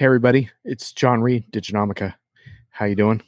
[0.00, 2.14] Hey everybody, it's Jon Reed, Diginomica.
[2.70, 3.20] How you doing?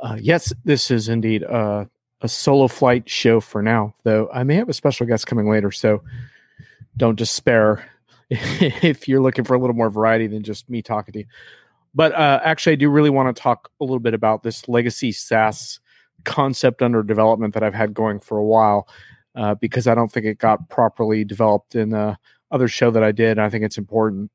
[0.00, 1.90] Uh, yes, this is indeed a,
[2.20, 5.72] a solo flight show for now, though I may have a special guest coming later,
[5.72, 6.04] so
[6.96, 7.84] don't despair
[8.30, 11.24] if you're looking for a little more variety than just me talking to you.
[11.96, 15.10] But uh, actually, I do really want to talk a little bit about this legacy
[15.10, 15.80] SaaS
[16.22, 18.86] concept under development that I've had going for a while,
[19.34, 22.16] uh, because I don't think it got properly developed in the
[22.52, 23.40] other show that I did.
[23.40, 24.30] I think it's important.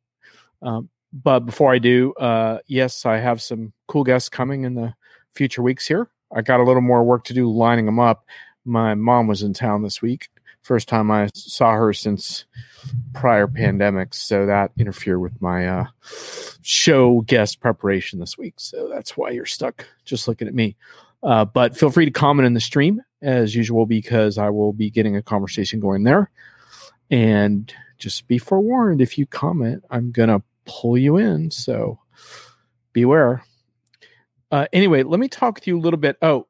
[0.62, 4.94] Um, but before I do, uh, yes, I have some cool guests coming in the
[5.34, 6.10] future weeks here.
[6.32, 8.26] I got a little more work to do lining them up.
[8.66, 10.30] My mom was in town this week.
[10.62, 12.46] First time I saw her since
[13.14, 15.86] prior pandemics, so that interfered with my uh,
[16.62, 18.56] show guest preparation this week.
[18.58, 20.76] So that's why you're stuck just looking at me.
[21.24, 24.90] Uh, but feel free to comment in the stream as usual because I will be
[24.90, 26.30] getting a conversation going there.
[27.10, 31.50] And just be forewarned if you comment, I'm going to pull you in.
[31.52, 32.00] So
[32.94, 33.44] beware.
[34.52, 36.18] Uh, anyway, let me talk with you a little bit.
[36.22, 36.48] Oh,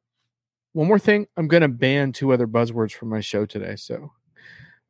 [0.74, 1.28] one more thing.
[1.38, 3.76] I'm going to ban two other buzzwords from my show today.
[3.76, 4.12] So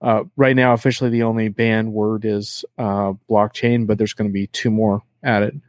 [0.01, 4.33] uh, right now, officially, the only banned word is uh, blockchain, but there's going to
[4.33, 5.61] be two more added.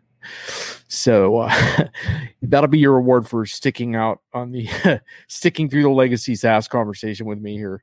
[0.88, 1.86] So uh,
[2.42, 7.26] that'll be your reward for sticking out on the sticking through the legacy SaaS conversation
[7.26, 7.82] with me here.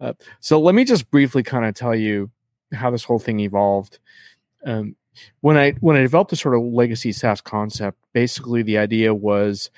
[0.00, 2.30] Uh, so let me just briefly kind of tell you
[2.72, 3.98] how this whole thing evolved.
[4.64, 4.96] Um,
[5.40, 9.70] when I when I developed this sort of legacy SaaS concept, basically the idea was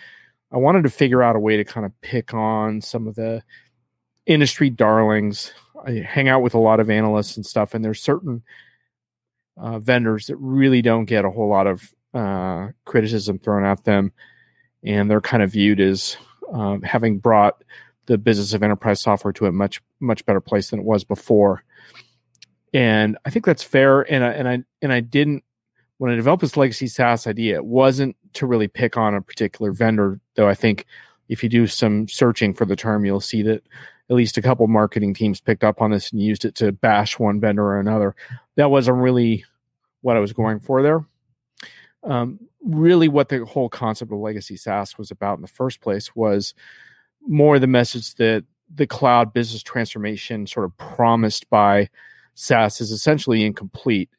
[0.52, 3.42] I wanted to figure out a way to kind of pick on some of the
[4.26, 5.52] industry darlings.
[5.84, 8.42] I hang out with a lot of analysts and stuff, and there's certain
[9.56, 14.12] uh, vendors that really don't get a whole lot of uh, criticism thrown at them,
[14.82, 16.16] and they're kind of viewed as
[16.52, 17.62] um, having brought
[18.06, 21.64] the business of enterprise software to a much much better place than it was before
[22.76, 24.02] and I think that's fair.
[24.02, 25.42] And I, and I and I didn't
[25.96, 29.72] when I developed this legacy SaaS idea, it wasn't to really pick on a particular
[29.72, 30.46] vendor, though.
[30.46, 30.84] I think
[31.30, 33.62] if you do some searching for the term, you'll see that
[34.10, 37.18] at least a couple marketing teams picked up on this and used it to bash
[37.18, 38.14] one vendor or another.
[38.56, 39.46] That wasn't really
[40.02, 41.02] what I was going for there.
[42.04, 46.14] Um, really, what the whole concept of legacy SaaS was about in the first place
[46.14, 46.52] was
[47.26, 51.88] more the message that the cloud business transformation sort of promised by
[52.36, 54.10] SaaS is essentially incomplete.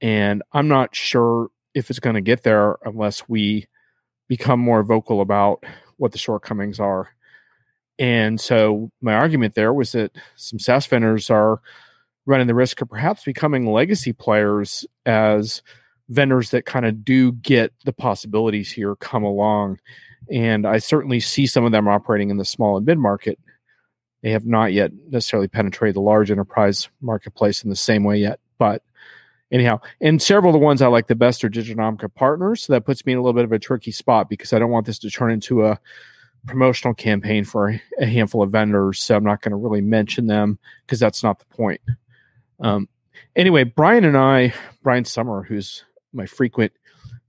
[0.00, 3.66] And I'm not sure if it's going to get there unless we
[4.28, 5.64] become more vocal about
[5.96, 7.08] what the shortcomings are.
[7.98, 11.60] And so my argument there was that some SaaS vendors are
[12.26, 15.62] running the risk of perhaps becoming legacy players as
[16.08, 19.78] vendors that kind of do get the possibilities here come along.
[20.30, 23.38] And I certainly see some of them operating in the small and mid market
[24.26, 28.40] they have not yet necessarily penetrated the large enterprise marketplace in the same way yet.
[28.58, 28.82] But
[29.52, 32.64] anyhow, and several of the ones I like the best are Diginomica partners.
[32.64, 34.72] So that puts me in a little bit of a tricky spot because I don't
[34.72, 35.78] want this to turn into a
[36.44, 39.00] promotional campaign for a handful of vendors.
[39.00, 41.80] So I'm not going to really mention them because that's not the point.
[42.58, 42.88] Um,
[43.36, 46.72] anyway, Brian and I, Brian Sommer, who's my frequent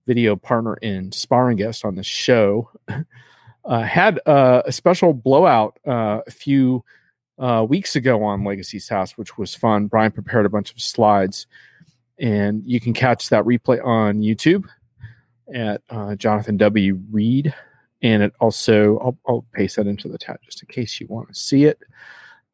[0.08, 2.72] video partner and sparring guest on this show,
[3.68, 6.84] uh, had uh, a special blowout uh, a few
[7.38, 9.88] uh, weeks ago on Legacy SaaS, which was fun.
[9.88, 11.46] Brian prepared a bunch of slides,
[12.18, 14.66] and you can catch that replay on YouTube
[15.54, 17.00] at uh, Jonathan W.
[17.12, 17.54] Reed.
[18.02, 21.30] And it also, I'll, I'll, paste that into the chat just in case you want
[21.30, 21.80] to see it.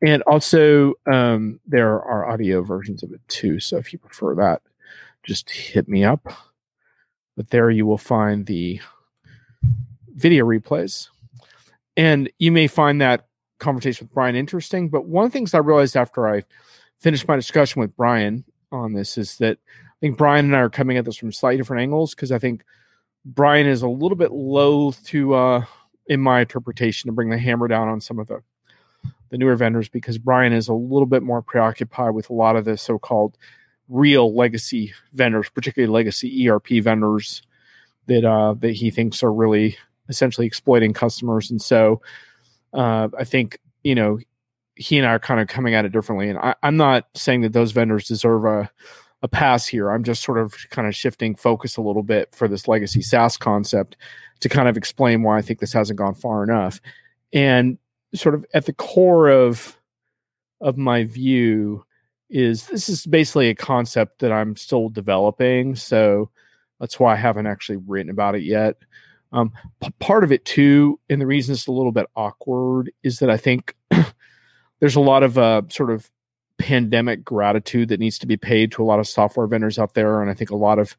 [0.01, 3.59] And also, um, there are audio versions of it too.
[3.59, 4.61] So if you prefer that,
[5.23, 6.27] just hit me up.
[7.35, 8.79] But there you will find the
[10.13, 11.09] video replays.
[11.95, 13.27] And you may find that
[13.59, 14.89] conversation with Brian interesting.
[14.89, 16.43] But one of the things I realized after I
[16.99, 20.69] finished my discussion with Brian on this is that I think Brian and I are
[20.69, 22.63] coming at this from slightly different angles because I think
[23.25, 25.65] Brian is a little bit loath to, uh,
[26.07, 28.41] in my interpretation, to bring the hammer down on some of the
[29.29, 32.65] the newer vendors because Brian is a little bit more preoccupied with a lot of
[32.65, 33.35] the so-called
[33.89, 37.41] real legacy vendors, particularly legacy ERP vendors
[38.05, 39.75] that uh, that he thinks are really
[40.13, 41.51] essentially exploiting customers.
[41.51, 42.01] And so
[42.73, 44.19] uh, I think, you know,
[44.75, 46.29] he and I are kind of coming at it differently.
[46.29, 48.71] And I, am not saying that those vendors deserve a,
[49.21, 49.89] a pass here.
[49.89, 53.37] I'm just sort of kind of shifting focus a little bit for this legacy SaaS
[53.37, 53.97] concept
[54.39, 56.81] to kind of explain why I think this hasn't gone far enough.
[57.31, 57.77] And
[58.15, 59.79] sort of at the core of
[60.61, 61.83] of my view
[62.29, 65.75] is this is basically a concept that I'm still developing.
[65.75, 66.29] So
[66.79, 68.77] that's why I haven't actually written about it yet.
[69.33, 69.51] Um,
[69.81, 73.29] p- part of it too, and the reason it's a little bit awkward is that
[73.29, 73.75] I think
[74.79, 76.09] there's a lot of uh, sort of
[76.59, 80.21] pandemic gratitude that needs to be paid to a lot of software vendors out there,
[80.21, 80.95] and I think a lot of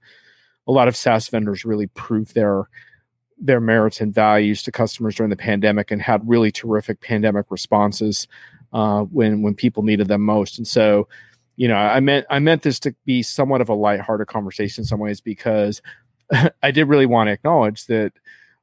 [0.66, 2.68] a lot of SaaS vendors really proved their
[3.38, 8.26] their merits and values to customers during the pandemic and had really terrific pandemic responses
[8.72, 10.58] uh, when when people needed them most.
[10.58, 11.08] And so,
[11.56, 14.86] you know, I meant I meant this to be somewhat of a lighthearted conversation in
[14.86, 15.80] some ways because
[16.62, 18.12] I did really want to acknowledge that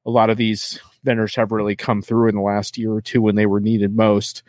[0.06, 3.22] a lot of these vendors have really come through in the last year or two
[3.22, 4.44] when they were needed most,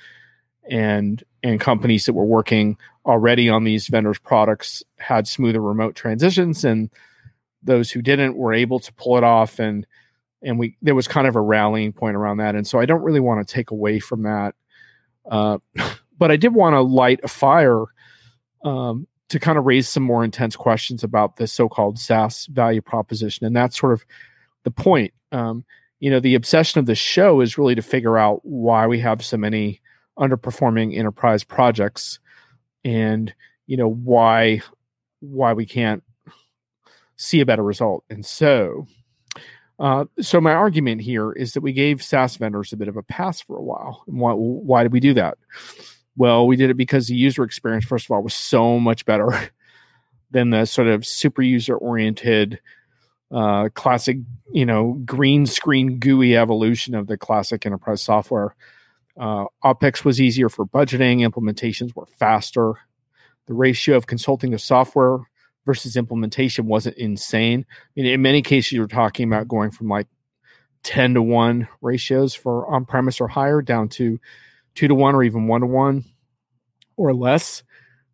[0.69, 6.65] and and companies that were working already on these vendors' products had smoother remote transitions,
[6.65, 6.91] and
[7.63, 9.87] those who didn't were able to pull it off and
[10.43, 13.03] and we there was kind of a rallying point around that and so i don't
[13.03, 14.55] really want to take away from that.
[15.31, 15.59] Uh,
[16.19, 17.85] but i did want to light a fire
[18.65, 23.47] um, to kind of raise some more intense questions about the so-called SaaS value proposition,
[23.47, 24.05] and that's sort of
[24.65, 25.15] the point.
[25.33, 25.65] Um,
[26.01, 29.25] you know, the obsession of the show is really to figure out why we have
[29.25, 29.81] so many
[30.19, 32.19] underperforming enterprise projects,
[32.85, 33.33] and
[33.67, 34.61] you know why
[35.21, 36.03] why we can't
[37.17, 38.05] see a better result.
[38.11, 38.87] And so,
[39.79, 43.03] uh, so my argument here is that we gave SaaS vendors a bit of a
[43.03, 44.03] pass for a while.
[44.07, 45.39] And why, why did we do that?
[46.17, 49.29] Well, we did it because the user experience, first of all, was so much better
[50.31, 52.61] than the sort of super user oriented,
[53.31, 54.19] uh, classic,
[54.53, 58.55] you know, green screen GUI evolution of the classic enterprise software.
[59.19, 62.75] Uh, OPEX was easier for budgeting, implementations were faster.
[63.47, 65.19] The ratio of consulting to software
[65.67, 67.67] versus implementation wasn't insane.
[67.97, 70.09] In, in many cases, you're talking about going from like
[70.83, 74.19] 10 to 1 ratios for on premise or higher down to
[74.75, 76.05] two to one or even one to one
[76.97, 77.63] or less.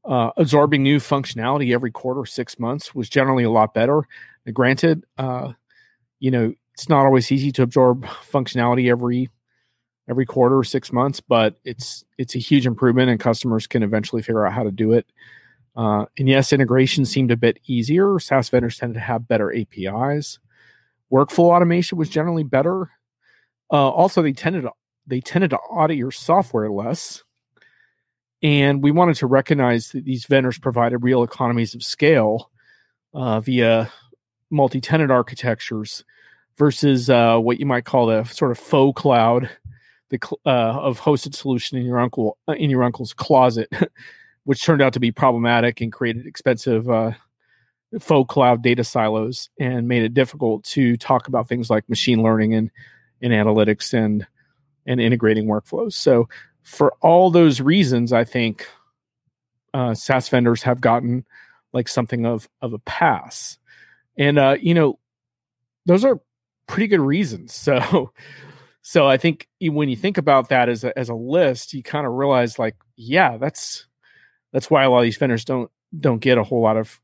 [0.04, 4.02] Uh, absorbing new functionality every quarter, six months was generally a lot better.
[4.46, 5.52] And granted, uh,
[6.18, 9.28] you know, it's not always easy to absorb functionality every
[10.08, 14.22] every quarter or six months, but it's it's a huge improvement, and customers can eventually
[14.22, 15.06] figure out how to do it.
[15.76, 18.18] Uh, and yes, integration seemed a bit easier.
[18.18, 20.38] SaaS vendors tended to have better APIs.
[21.12, 22.90] Workflow automation was generally better.
[23.70, 24.72] Uh, also, they tended to
[25.08, 27.22] they tended to audit your software less.
[28.42, 32.50] And we wanted to recognize that these vendors provided real economies of scale
[33.14, 33.90] uh, via
[34.50, 36.04] multi tenant architectures
[36.56, 39.50] versus uh, what you might call the sort of faux cloud
[40.10, 43.68] the, uh, of hosted solution in your uncle uh, in your uncle's closet,
[44.44, 47.12] which turned out to be problematic and created expensive uh,
[47.98, 52.54] faux cloud data silos and made it difficult to talk about things like machine learning
[52.54, 52.70] and,
[53.20, 54.26] and analytics and
[54.88, 55.92] and integrating workflows.
[55.92, 56.28] So,
[56.62, 58.66] for all those reasons, I think
[59.72, 61.24] uh, SaaS vendors have gotten
[61.72, 63.58] like something of of a pass,
[64.16, 64.98] and uh, you know,
[65.86, 66.20] those are
[66.66, 67.54] pretty good reasons.
[67.68, 68.12] So,
[68.82, 72.06] so I think when you think about that as a, as a list, you kind
[72.06, 73.86] of realize like, yeah, that's
[74.52, 76.98] that's why a lot of these vendors don't don't get a whole lot of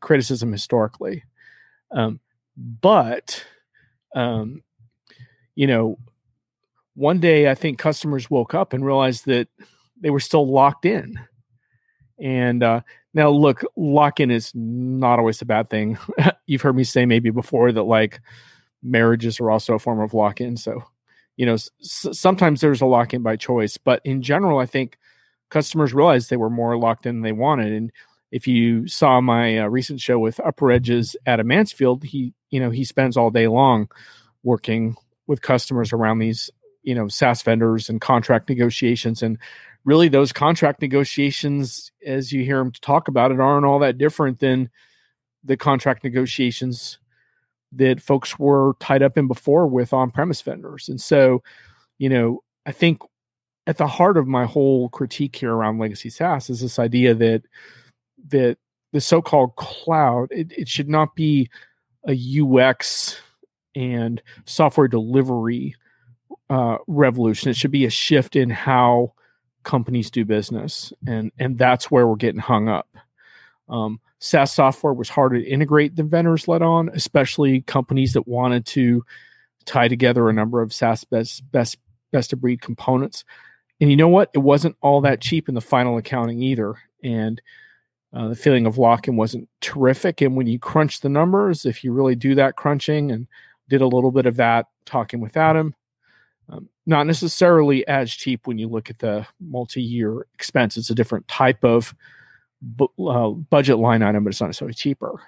[0.00, 1.24] criticism historically.
[1.90, 2.20] Um,
[2.56, 3.42] but
[4.14, 4.62] um,
[5.54, 5.98] you know,
[6.94, 9.48] one day I think customers woke up and realized that
[10.00, 11.18] they were still locked in.
[12.18, 12.80] And uh,
[13.14, 15.98] now, look, lock in is not always a bad thing.
[16.46, 18.20] You've heard me say maybe before that like
[18.82, 20.56] marriages are also a form of lock in.
[20.56, 20.82] So,
[21.36, 21.70] you know, s-
[22.12, 24.98] sometimes there's a lock in by choice, but in general, I think
[25.50, 27.72] customers realized they were more locked in than they wanted.
[27.72, 27.92] And
[28.30, 32.84] if you saw my uh, recent show with UpperEdge's Adam Mansfield, he, you know, he
[32.84, 33.88] spends all day long
[34.42, 34.94] working
[35.26, 36.50] with customers around these
[36.82, 39.22] you know SaaS vendors and contract negotiations.
[39.22, 39.38] And
[39.84, 44.38] really those contract negotiations as you hear them talk about it aren't all that different
[44.40, 44.70] than
[45.42, 46.98] the contract negotiations
[47.72, 50.88] that folks were tied up in before with on-premise vendors.
[50.88, 51.42] And so
[52.00, 53.00] you know i think
[53.68, 57.42] at the heart of my whole critique here around legacy SaaS is this idea that
[58.28, 58.58] that
[58.92, 61.48] the so-called cloud it, it should not be
[62.08, 63.20] a UX
[63.76, 65.76] and software delivery
[66.50, 67.50] uh, revolution.
[67.50, 69.14] It should be a shift in how
[69.62, 72.88] companies do business, and and that's where we're getting hung up.
[73.68, 78.66] Um, SaaS software was harder to integrate than vendors let on, especially companies that wanted
[78.66, 79.04] to
[79.64, 81.78] tie together a number of SaaS best best
[82.10, 83.24] best of breed components.
[83.80, 84.30] And you know what?
[84.34, 86.74] It wasn't all that cheap in the final accounting either.
[87.02, 87.40] And
[88.12, 90.20] uh, the feeling of lock-in wasn't terrific.
[90.20, 93.26] And when you crunch the numbers, if you really do that crunching and
[93.68, 95.74] did a little bit of that talking with Adam,
[96.50, 100.76] um, not necessarily as cheap when you look at the multi-year expense.
[100.76, 101.94] It's a different type of
[102.60, 105.20] bu- uh, budget line item, but it's not necessarily cheaper.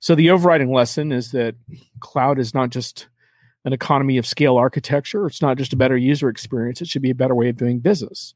[0.00, 1.54] So the overriding lesson is that
[2.00, 3.08] cloud is not just
[3.64, 5.26] an economy of scale architecture.
[5.26, 6.82] It's not just a better user experience.
[6.82, 8.34] It should be a better way of doing business.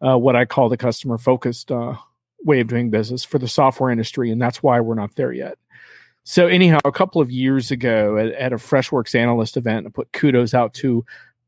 [0.00, 1.96] Uh, what I call the customer focused uh,
[2.42, 5.58] way of doing business for the software industry, and that's why we're not there yet.
[6.30, 10.12] So anyhow, a couple of years ago at, at a Freshworks analyst event, I put
[10.12, 11.02] kudos out to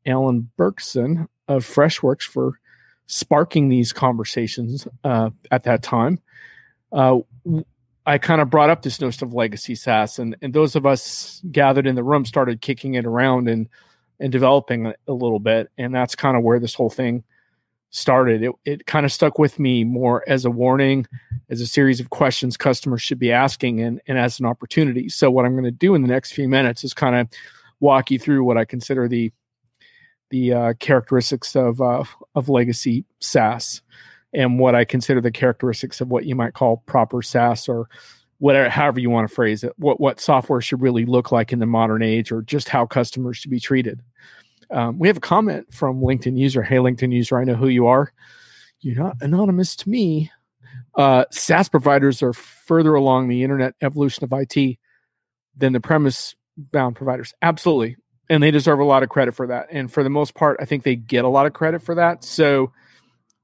[0.07, 2.59] Alan Berkson of Freshworks for
[3.05, 6.17] sparking these conversations uh, at that time.
[6.91, 7.19] Uh,
[8.07, 11.43] I kind of brought up this notion of legacy SaaS, and, and those of us
[11.51, 13.69] gathered in the room started kicking it around and
[14.19, 17.23] and developing a, a little bit, and that's kind of where this whole thing
[17.91, 18.41] started.
[18.41, 21.05] It it kind of stuck with me more as a warning,
[21.49, 25.09] as a series of questions customers should be asking, and and as an opportunity.
[25.09, 27.27] So what I'm going to do in the next few minutes is kind of
[27.79, 29.31] walk you through what I consider the
[30.31, 33.81] the uh, characteristics of uh, of legacy SaaS
[34.33, 37.89] and what I consider the characteristics of what you might call proper SaaS or
[38.39, 41.59] whatever however you want to phrase it what what software should really look like in
[41.59, 44.01] the modern age or just how customers should be treated
[44.71, 46.63] um, we have a comment from LinkedIn user.
[46.63, 48.11] Hey, LinkedIn user, I know who you are.
[48.79, 50.31] You're not anonymous to me.
[50.95, 54.77] Uh, SaaS providers are further along the internet evolution of IT
[55.55, 57.33] than the premise bound providers.
[57.41, 57.97] Absolutely.
[58.29, 59.67] And they deserve a lot of credit for that.
[59.71, 62.23] And for the most part, I think they get a lot of credit for that.
[62.23, 62.71] So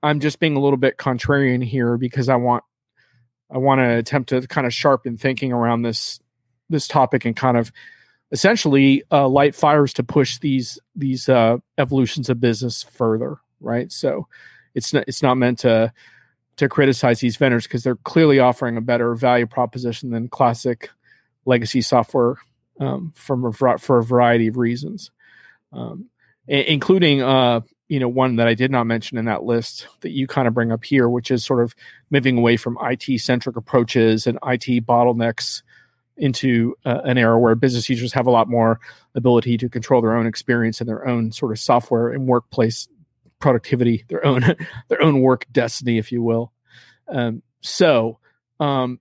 [0.01, 2.63] I'm just being a little bit contrarian here because I want
[3.49, 6.19] I want to attempt to kind of sharpen thinking around this
[6.69, 7.71] this topic and kind of
[8.31, 13.91] essentially uh, light fires to push these these uh, evolutions of business further, right?
[13.91, 14.27] So
[14.75, 15.93] it's not it's not meant to
[16.57, 20.89] to criticize these vendors because they're clearly offering a better value proposition than classic
[21.45, 22.37] legacy software
[22.79, 25.11] um, from a, for a variety of reasons,
[25.71, 26.09] um,
[26.47, 30.27] including uh, you know one that I did not mention in that list that you
[30.27, 31.73] kind of bring up here, which is sort of
[32.09, 35.61] moving away from IT centric approaches and IT bottlenecks
[36.17, 38.79] into uh, an era where business users have a lot more
[39.15, 42.87] ability to control their own experience and their own sort of software and workplace
[43.39, 44.41] productivity, their own
[44.87, 46.51] their own work destiny, if you will.
[47.07, 48.19] Um, so,
[48.59, 48.99] um,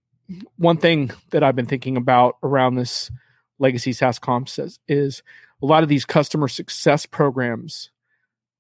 [0.56, 3.10] one thing that I've been thinking about around this
[3.58, 5.22] legacy SaaS comps is, is
[5.62, 7.90] a lot of these customer success programs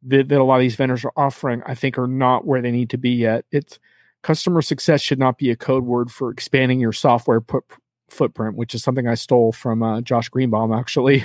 [0.02, 1.62] that, that a lot of these vendors are offering.
[1.66, 3.44] I think are not where they need to be yet.
[3.50, 3.78] It's
[4.22, 7.64] customer success should not be a code word for expanding your software put,
[8.08, 11.24] footprint, which is something I stole from uh, Josh Greenbaum, actually,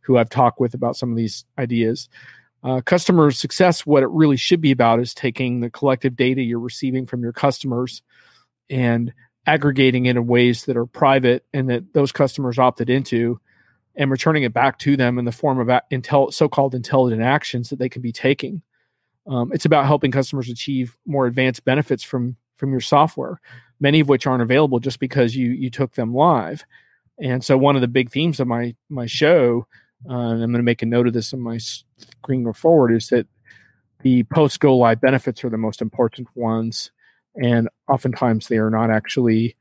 [0.00, 2.08] who I've talked with about some of these ideas.
[2.64, 6.58] Uh, customer success, what it really should be about is taking the collective data you're
[6.58, 8.02] receiving from your customers
[8.68, 9.12] and
[9.46, 13.40] aggregating it in ways that are private and that those customers opted into
[13.94, 17.78] and returning it back to them in the form of intel- so-called intelligent actions that
[17.78, 18.62] they can be taking.
[19.26, 23.40] Um, it's about helping customers achieve more advanced benefits from from your software
[23.80, 26.64] many of which aren't available just because you you took them live.
[27.20, 29.66] And so one of the big themes of my my show,
[30.08, 32.92] uh, and I'm going to make a note of this on my screen go forward,
[32.94, 33.26] is that
[34.02, 36.90] the post go live benefits are the most important ones,
[37.34, 39.56] and oftentimes they are not actually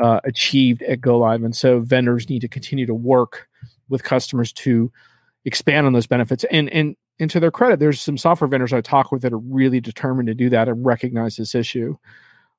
[0.00, 1.42] uh, achieved at go live.
[1.42, 3.48] And so vendors need to continue to work
[3.88, 4.92] with customers to
[5.44, 6.44] expand on those benefits.
[6.50, 9.38] And and and to their credit, there's some software vendors I talk with that are
[9.38, 11.96] really determined to do that and recognize this issue.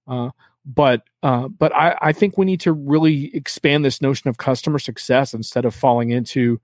[0.07, 0.31] Uh,
[0.65, 4.79] but uh, but I, I think we need to really expand this notion of customer
[4.79, 6.59] success instead of falling into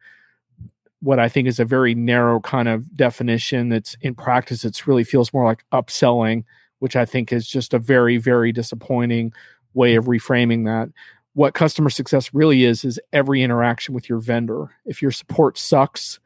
[1.01, 3.69] what I think is a very narrow kind of definition.
[3.69, 6.43] That's in practice, it really feels more like upselling,
[6.79, 9.33] which I think is just a very very disappointing
[9.73, 10.91] way of reframing that.
[11.33, 14.71] What customer success really is is every interaction with your vendor.
[14.85, 16.19] If your support sucks,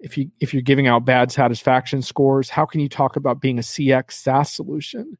[0.00, 3.58] if you if you're giving out bad satisfaction scores, how can you talk about being
[3.58, 5.18] a CX SaaS solution?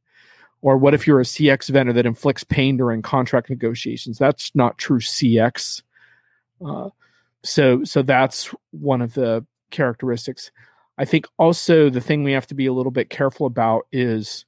[0.62, 4.19] Or what if you're a CX vendor that inflicts pain during contract negotiations?
[4.19, 5.83] That's not true CX.
[6.64, 6.90] Uh,
[7.43, 10.50] so, so that's one of the characteristics.
[10.99, 14.45] I think also the thing we have to be a little bit careful about is,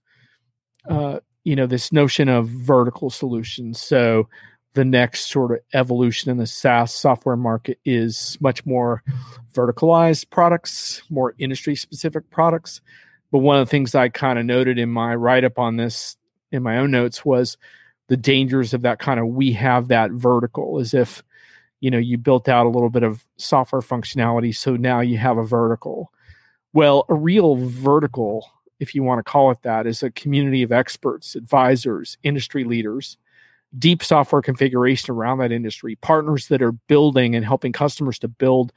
[0.89, 3.81] uh, you know, this notion of vertical solutions.
[3.81, 4.29] So,
[4.75, 9.03] the next sort of evolution in the SaaS software market is much more
[9.53, 12.81] verticalized products, more industry specific products.
[13.33, 16.17] But one of the things I kind of noted in my write up on this
[16.53, 17.57] in my own notes was
[18.09, 21.23] the dangers of that kind of we have that vertical as if
[21.81, 25.39] you know you built out a little bit of software functionality so now you have
[25.39, 26.13] a vertical.
[26.75, 28.47] Well a real vertical
[28.81, 33.17] if you want to call it that is a community of experts advisors industry leaders
[33.79, 38.73] deep software configuration around that industry partners that are building and helping customers to build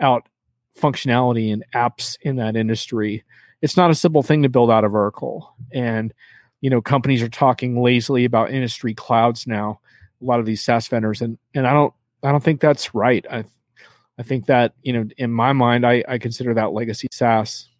[0.00, 0.28] out
[0.76, 3.22] functionality and apps in that industry
[3.64, 5.56] it's not a simple thing to build out a vertical.
[5.72, 6.12] And,
[6.60, 9.80] you know, companies are talking lazily about industry clouds now,
[10.20, 11.22] a lot of these SaaS vendors.
[11.22, 13.24] And, and I don't, I don't think that's right.
[13.30, 13.44] I,
[14.18, 17.70] I think that, you know, in my mind, I, I consider that legacy SaaS.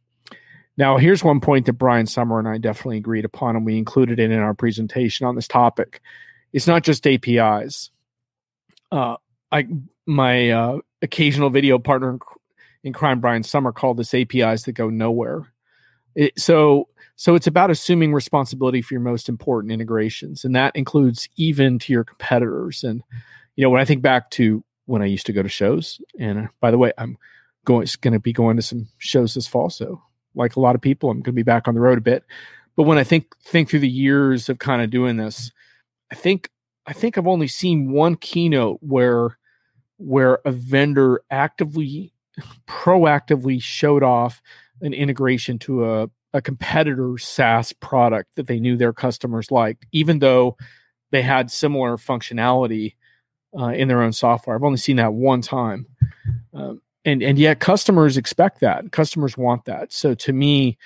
[0.78, 4.18] Now, here's one point that Brian Sommer and I definitely agreed upon, and we included
[4.18, 6.00] it in our presentation on this topic.
[6.54, 7.90] It's not just APIs.
[8.90, 9.16] uh,
[9.52, 9.68] I
[10.06, 12.18] my uh, occasional video partner
[12.82, 15.50] in crime, Brian Sommer, called this APIs that go nowhere.
[16.14, 21.28] It, so so it's about assuming responsibility for your most important integrations, and that includes
[21.36, 22.82] even to your competitors.
[22.82, 23.02] And
[23.56, 26.38] you know, when I think back to when I used to go to shows, and
[26.38, 27.16] uh, by the way, I'm
[27.64, 30.02] going going to be going to some shows this fall, so
[30.34, 32.24] like a lot of people, I'm going to be back on the road a bit.
[32.76, 35.52] But when I think think through the years of kind of doing this,
[36.10, 36.50] I think
[36.86, 39.38] I think I've only seen one keynote where
[39.98, 42.12] where a vendor actively
[42.66, 44.42] proactively showed off
[44.80, 50.18] an integration to a, a competitor's SaaS product that they knew their customers liked, even
[50.18, 50.56] though
[51.10, 52.94] they had similar functionality
[53.58, 54.56] uh, in their own software.
[54.56, 55.86] I've only seen that one time.
[56.52, 58.90] Um, and and yet customers expect that.
[58.90, 59.92] Customers want that.
[59.92, 60.78] So to me,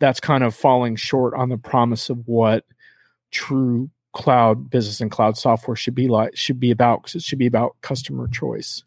[0.00, 2.64] that's kind of falling short on the promise of what
[3.30, 7.38] true cloud business and cloud software should be like should be about because it should
[7.38, 8.82] be about customer choice.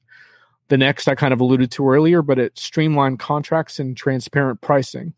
[0.70, 5.14] The next I kind of alluded to earlier, but it streamlined contracts and transparent pricing,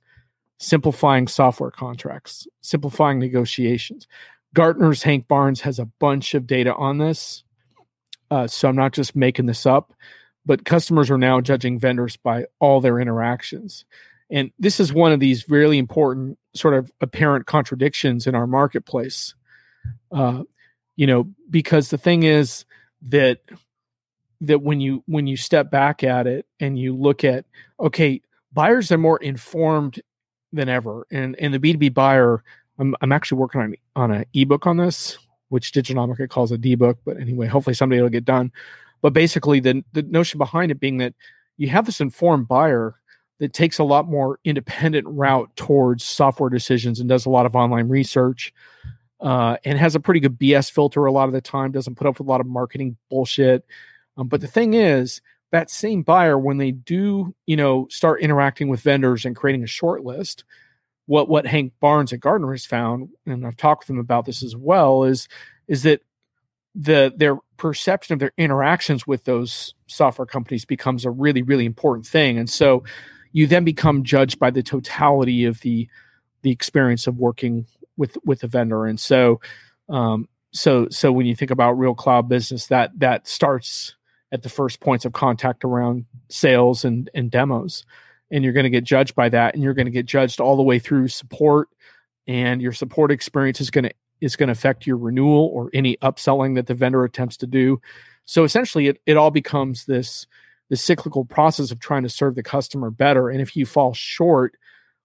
[0.60, 4.08] simplifying software contracts, simplifying negotiations.
[4.54, 7.44] Gartner's Hank Barnes has a bunch of data on this.
[8.30, 9.94] Uh, so I'm not just making this up,
[10.46, 13.86] but customers are now judging vendors by all their interactions.
[14.30, 19.36] And this is one of these really important sort of apparent contradictions in our marketplace
[20.12, 20.44] uh,
[20.96, 22.66] you know, because the thing is
[23.08, 23.40] that
[24.42, 27.46] that when you when you step back at it and you look at
[27.80, 28.22] okay,
[28.52, 30.02] buyers are more informed
[30.52, 32.44] than ever, and and the B two B buyer,
[32.80, 35.18] I'm I'm actually working on on an ebook on this,
[35.50, 38.52] which Diginomica calls a D book, but anyway, hopefully someday it'll get done.
[39.02, 41.14] But basically, the the notion behind it being that
[41.58, 42.96] you have this informed buyer
[43.40, 47.56] that takes a lot more independent route towards software decisions and does a lot of
[47.56, 48.54] online research
[49.20, 52.08] uh, and has a pretty good BS filter a lot of the time, doesn't put
[52.08, 53.66] up with a lot of marketing bullshit.
[54.18, 55.22] Um, but the thing is,
[55.52, 59.68] that same buyer, when they do, you know, start interacting with vendors and creating a
[59.68, 60.44] short list,
[61.08, 64.44] what what Hank Barnes at Gartner has found, and I've talked with them about this
[64.44, 65.28] as well, is
[65.68, 66.02] is that
[66.74, 72.06] the their perception of their interactions with those software companies becomes a really really important
[72.06, 72.84] thing, and so
[73.34, 75.90] you then become judged by the totality of the
[76.44, 77.66] the experience of working
[77.98, 78.86] with with the vendor.
[78.86, 79.42] And so
[79.90, 83.96] um, so so when you think about real cloud business that that starts
[84.32, 87.86] at the first points of contact around sales and and demos.
[88.32, 90.56] And you're going to get judged by that and you're going to get judged all
[90.56, 91.68] the way through support.
[92.28, 95.98] And your support experience is going to is going to affect your renewal or any
[95.98, 97.82] upselling that the vendor attempts to do.
[98.26, 100.28] So essentially it, it all becomes this
[100.70, 103.30] the cyclical process of trying to serve the customer better.
[103.30, 104.56] And if you fall short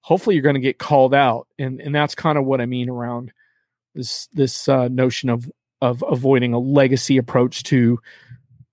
[0.02, 1.48] hopefully you're going to get called out.
[1.58, 3.32] And and that's kind of what i mean around
[3.96, 5.50] this this uh, notion of
[5.82, 7.98] of avoiding a legacy approach to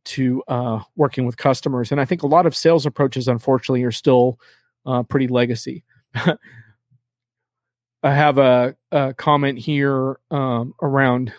[0.05, 1.91] to uh, working with customers.
[1.91, 4.39] And i think a lot of sales approaches unfortunately are still
[4.85, 5.83] uh, pretty legacy.
[6.15, 11.33] I have a, a comment here um, around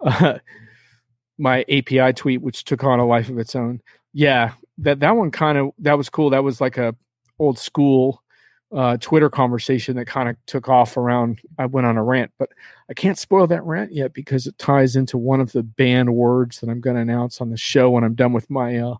[0.00, 0.38] uh,
[1.38, 3.80] my api tweet which took on a life of its own.
[4.12, 6.30] Yeah that that one kind of that was cool.
[6.30, 6.94] That was like a
[7.38, 8.22] old school
[8.70, 11.40] uh, Twitter conversation that kind of took off around.
[11.58, 12.50] I went on a rant, but
[12.90, 16.60] I can't spoil that rant yet because it ties into one of the banned words
[16.60, 18.96] that I'm going to announce on the show when I'm done with my uh,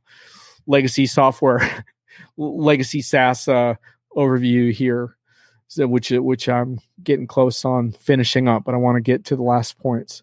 [0.66, 1.84] legacy software,
[2.36, 3.74] legacy SaaS uh,
[4.16, 5.16] overview here,
[5.68, 9.36] so which which I'm getting close on finishing up, but I want to get to
[9.36, 10.22] the last points.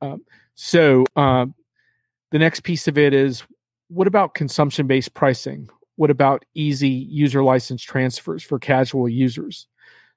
[0.00, 1.46] Um, so uh,
[2.30, 3.42] the next piece of it is
[3.88, 5.68] what about consumption based pricing?
[5.98, 9.66] What about easy user license transfers for casual users?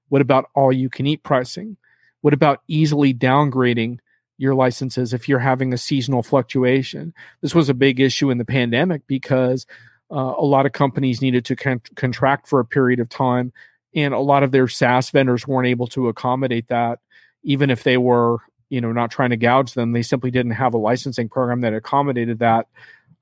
[0.09, 1.75] What about all you can eat pricing?
[2.21, 3.97] What about easily downgrading
[4.37, 7.15] your licenses if you're having a seasonal fluctuation?
[7.41, 9.65] This was a big issue in the pandemic because
[10.11, 13.51] uh, a lot of companies needed to con- contract for a period of time,
[13.95, 16.99] and a lot of their SaaS vendors weren't able to accommodate that,
[17.41, 18.37] even if they were,
[18.69, 19.93] you know, not trying to gouge them.
[19.93, 22.67] They simply didn't have a licensing program that accommodated that.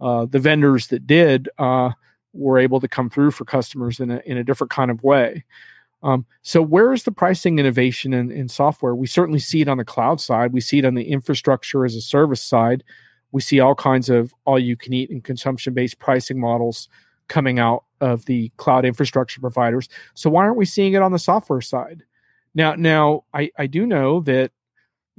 [0.02, 1.92] Uh, the vendors that did uh,
[2.34, 5.44] were able to come through for customers in a, in a different kind of way.
[6.02, 8.96] Um, so where is the pricing innovation in, in software?
[8.96, 10.54] We certainly see it on the cloud side.
[10.54, 12.84] We see it on the infrastructure as a service side.
[13.32, 16.88] We see all kinds of all you can eat and consumption based pricing models
[17.28, 19.90] coming out of the cloud infrastructure providers.
[20.14, 22.04] So why aren't we seeing it on the software side?
[22.56, 24.52] Now, now I, I do know that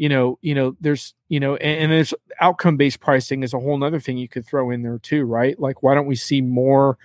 [0.00, 3.60] you know, you know, there's, you know, and, and there's outcome based pricing is a
[3.60, 5.60] whole other thing you could throw in there too, right?
[5.60, 6.96] Like, why don't we see more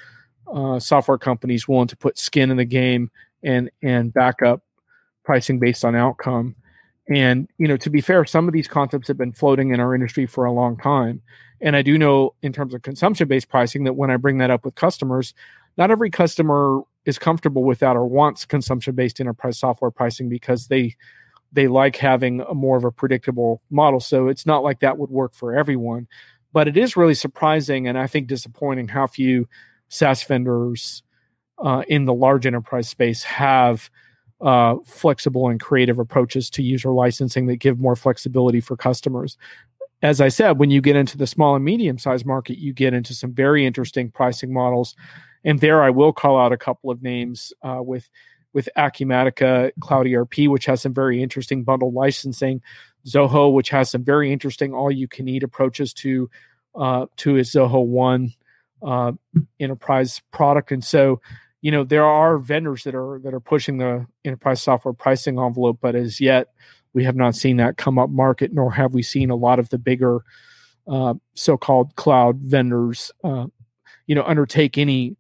[0.48, 3.12] uh, software companies willing to put skin in the game
[3.44, 4.64] and and back up
[5.26, 6.56] pricing based on outcome?
[7.10, 9.94] And you know, to be fair, some of these concepts have been floating in our
[9.94, 11.22] industry for a long time.
[11.60, 14.52] And I do know in terms of consumption based pricing that when I bring that
[14.52, 15.34] up with customers,
[15.76, 20.68] not every customer is comfortable with that or wants consumption based enterprise software pricing because
[20.68, 20.96] they
[21.56, 24.00] they like having a more of a predictable model.
[24.00, 26.08] So it's not like that would work for everyone.
[26.54, 29.48] But it is really surprising and I think disappointing how few
[29.90, 31.04] SaaS vendors
[31.58, 33.90] uh, in the large enterprise space have
[34.42, 39.38] uh, flexible and creative approaches to user licensing that give more flexibility for customers.
[40.02, 42.94] As I said, when you get into the small and medium sized market, you get
[42.94, 44.96] into some very interesting pricing models.
[45.46, 48.10] And there I will call out a couple of names uh, with
[48.56, 52.62] with Acumatica Cloud ERP, which has some very interesting bundled licensing,
[53.06, 56.30] Zoho, which has some very interesting all you can eat approaches to
[56.74, 58.34] uh, to its Zoho One
[58.82, 59.12] uh,
[59.60, 60.72] enterprise product.
[60.72, 61.22] And so
[61.66, 65.80] you know there are vendors that are that are pushing the enterprise software pricing envelope
[65.82, 66.50] but as yet
[66.94, 69.70] we have not seen that come up market nor have we seen a lot of
[69.70, 70.20] the bigger
[70.88, 73.48] uh, so-called cloud vendors uh,
[74.06, 75.18] you know undertake any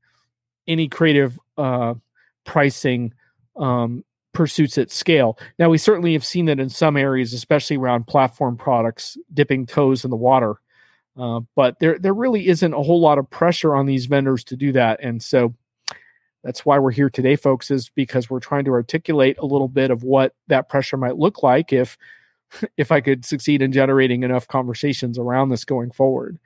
[0.67, 1.95] any creative uh,
[2.43, 3.12] pricing
[3.56, 4.04] um,
[4.36, 5.39] pursuits at scale.
[5.58, 10.04] Now we certainly have seen that in some areas especially around platform products dipping toes
[10.04, 10.60] in the water.
[11.18, 14.56] Uh, but there there really isn't a whole lot of pressure on these vendors to
[14.56, 15.00] do that.
[15.02, 15.56] And so
[16.44, 19.89] that's why we're here today folks is because we're trying to articulate a little bit
[19.89, 21.98] of what that pressure might look like if
[22.78, 26.38] if i could succeed in generating enough conversations around this going forward.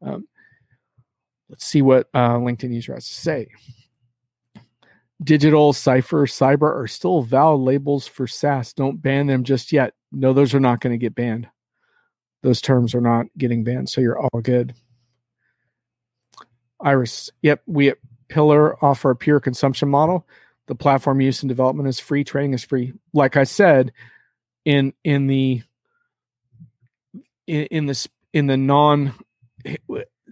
[0.00, 0.28] Um,
[1.48, 3.48] let's see what uh, linkedin user has to say
[5.24, 10.32] digital cipher cyber are still valid labels for saas don't ban them just yet no
[10.32, 11.48] those are not going to get banned
[12.42, 14.74] those terms are not getting banned so you're all good
[16.80, 20.26] iris yep we at Pillar offer a pure consumption model.
[20.66, 22.24] The platform use and development is free.
[22.24, 22.94] Training is free.
[23.12, 23.92] Like I said,
[24.64, 25.62] in in the
[27.46, 29.14] in, in this in the non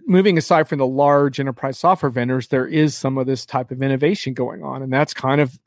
[0.07, 3.81] moving aside from the large enterprise software vendors, there is some of this type of
[3.81, 5.59] innovation going on, and that's kind of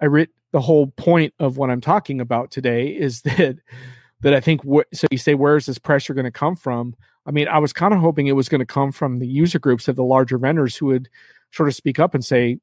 [0.00, 3.58] I read the whole point of what I'm talking about today is that
[4.20, 6.94] that I think so you say where is this pressure going to come from?
[7.26, 9.58] I mean, I was kind of hoping it was going to come from the user
[9.58, 11.08] groups of the larger vendors who would
[11.52, 12.58] sort of speak up and say,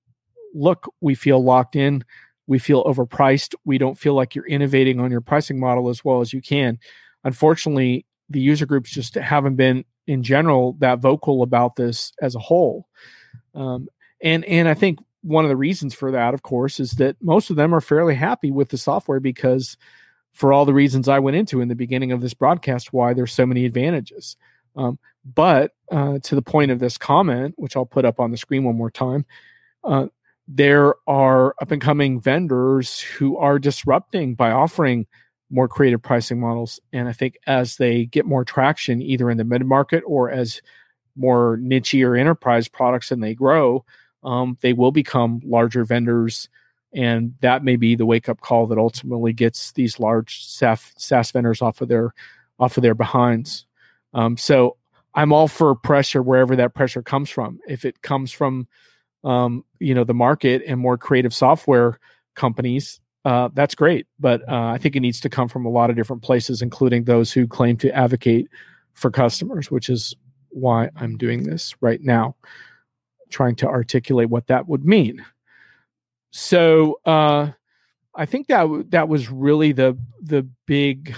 [0.53, 2.03] look, we feel locked in.
[2.47, 3.56] We feel overpriced.
[3.65, 6.79] We don't feel like you're innovating on your pricing model as well as you can.
[7.23, 12.39] Unfortunately, the user groups just haven't been, in general, that vocal about this as a
[12.39, 12.87] whole.
[13.55, 13.87] Um,
[14.21, 17.49] and and I think one of the reasons for that, of course, is that most
[17.49, 19.77] of them are fairly happy with the software because,
[20.31, 23.33] for all the reasons I went into in the beginning of this broadcast, why there's
[23.33, 24.35] so many advantages.
[24.75, 28.37] Um, but uh, to the point of this comment, which I'll put up on the
[28.37, 29.25] screen one more time,
[29.83, 30.07] uh,
[30.47, 35.07] there are up and coming vendors who are disrupting by offering
[35.53, 36.79] more creative pricing models.
[36.91, 40.61] And I think as they get more traction, either in the mid market or as
[41.15, 43.85] more niche or enterprise products and they grow,
[44.23, 46.49] um, they will become larger vendors.
[46.95, 51.61] And that may be the wake up call that ultimately gets these large SaaS, vendors
[51.61, 52.13] off of their
[52.59, 53.65] off of their behinds.
[54.13, 54.77] Um, so
[55.13, 57.59] I'm all for pressure wherever that pressure comes from.
[57.67, 58.67] If it comes from,
[59.23, 61.99] um, you know, the market and more creative software
[62.35, 64.07] companies, uh, that's great.
[64.19, 67.03] But uh, I think it needs to come from a lot of different places, including
[67.03, 68.49] those who claim to advocate
[68.93, 70.15] for customers, which is
[70.49, 72.36] why I'm doing this right now,
[73.29, 75.25] trying to articulate what that would mean.
[76.31, 77.51] So uh,
[78.15, 81.15] I think that that was really the the big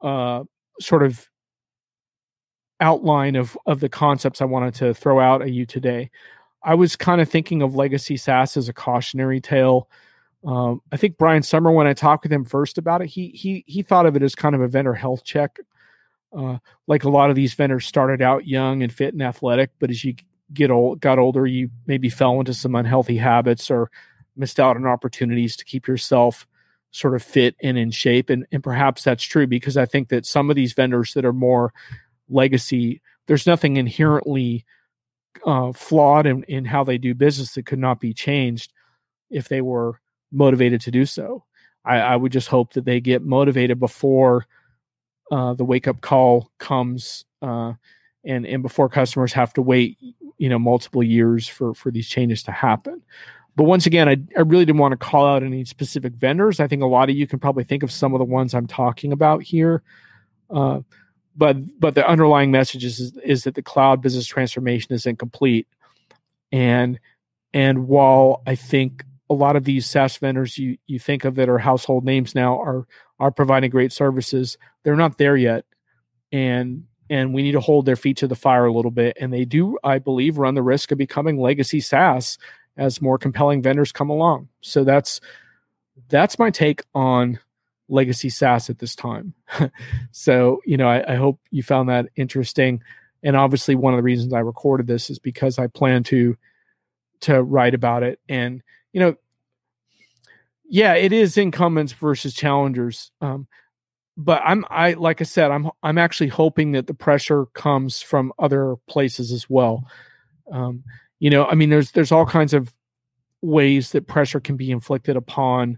[0.00, 0.44] uh,
[0.80, 1.28] sort of
[2.80, 6.10] outline of of the concepts I wanted to throw out at you today.
[6.62, 9.88] I was kind of thinking of legacy SaaS as a cautionary tale.
[10.46, 13.64] Um, I think Brian Sommer, when I talked with him first about it, he he
[13.66, 15.58] he thought of it as kind of a vendor health check.
[16.36, 19.88] Uh, like a lot of these vendors started out young and fit and athletic, but
[19.88, 20.14] as you
[20.52, 23.90] get old, got older, you maybe fell into some unhealthy habits or
[24.36, 26.46] missed out on opportunities to keep yourself
[26.90, 28.30] sort of fit and in shape.
[28.30, 31.32] And and perhaps that's true because I think that some of these vendors that are
[31.32, 31.72] more
[32.28, 33.00] legacy.
[33.26, 34.66] There's nothing inherently
[35.46, 38.72] uh, flawed in, in how they do business that could not be changed
[39.30, 40.00] if they were
[40.34, 41.44] motivated to do so.
[41.84, 44.46] I, I would just hope that they get motivated before
[45.30, 47.74] uh, the wake up call comes, uh,
[48.24, 49.98] and and before customers have to wait,
[50.38, 53.02] you know, multiple years for for these changes to happen.
[53.56, 56.58] But once again, I, I really didn't want to call out any specific vendors.
[56.58, 58.66] I think a lot of you can probably think of some of the ones I'm
[58.66, 59.82] talking about here.
[60.50, 60.80] Uh,
[61.36, 65.66] but but the underlying message is, is that the cloud business transformation is incomplete
[66.52, 66.98] and
[67.52, 71.48] and while i think a lot of these SaaS vendors you you think of that
[71.48, 72.86] are household names now are
[73.18, 75.64] are providing great services they're not there yet
[76.32, 79.16] and and we need to hold their feet to the fire a little bit.
[79.20, 82.38] And they do, I believe, run the risk of becoming legacy SaaS
[82.76, 84.48] as more compelling vendors come along.
[84.62, 85.20] So that's
[86.08, 87.38] that's my take on
[87.88, 89.34] legacy SaaS at this time.
[90.12, 92.82] so you know, I, I hope you found that interesting.
[93.22, 96.36] And obviously, one of the reasons I recorded this is because I plan to
[97.20, 98.18] to write about it.
[98.28, 98.62] And
[98.94, 99.16] you know,
[100.64, 103.10] yeah, it is incumbents versus challengers.
[103.20, 103.46] Um,
[104.16, 108.32] but I'm I like I said, I'm I'm actually hoping that the pressure comes from
[108.38, 109.84] other places as well.
[110.50, 110.84] Um,
[111.18, 112.72] you know, I mean, there's there's all kinds of
[113.42, 115.76] ways that pressure can be inflicted upon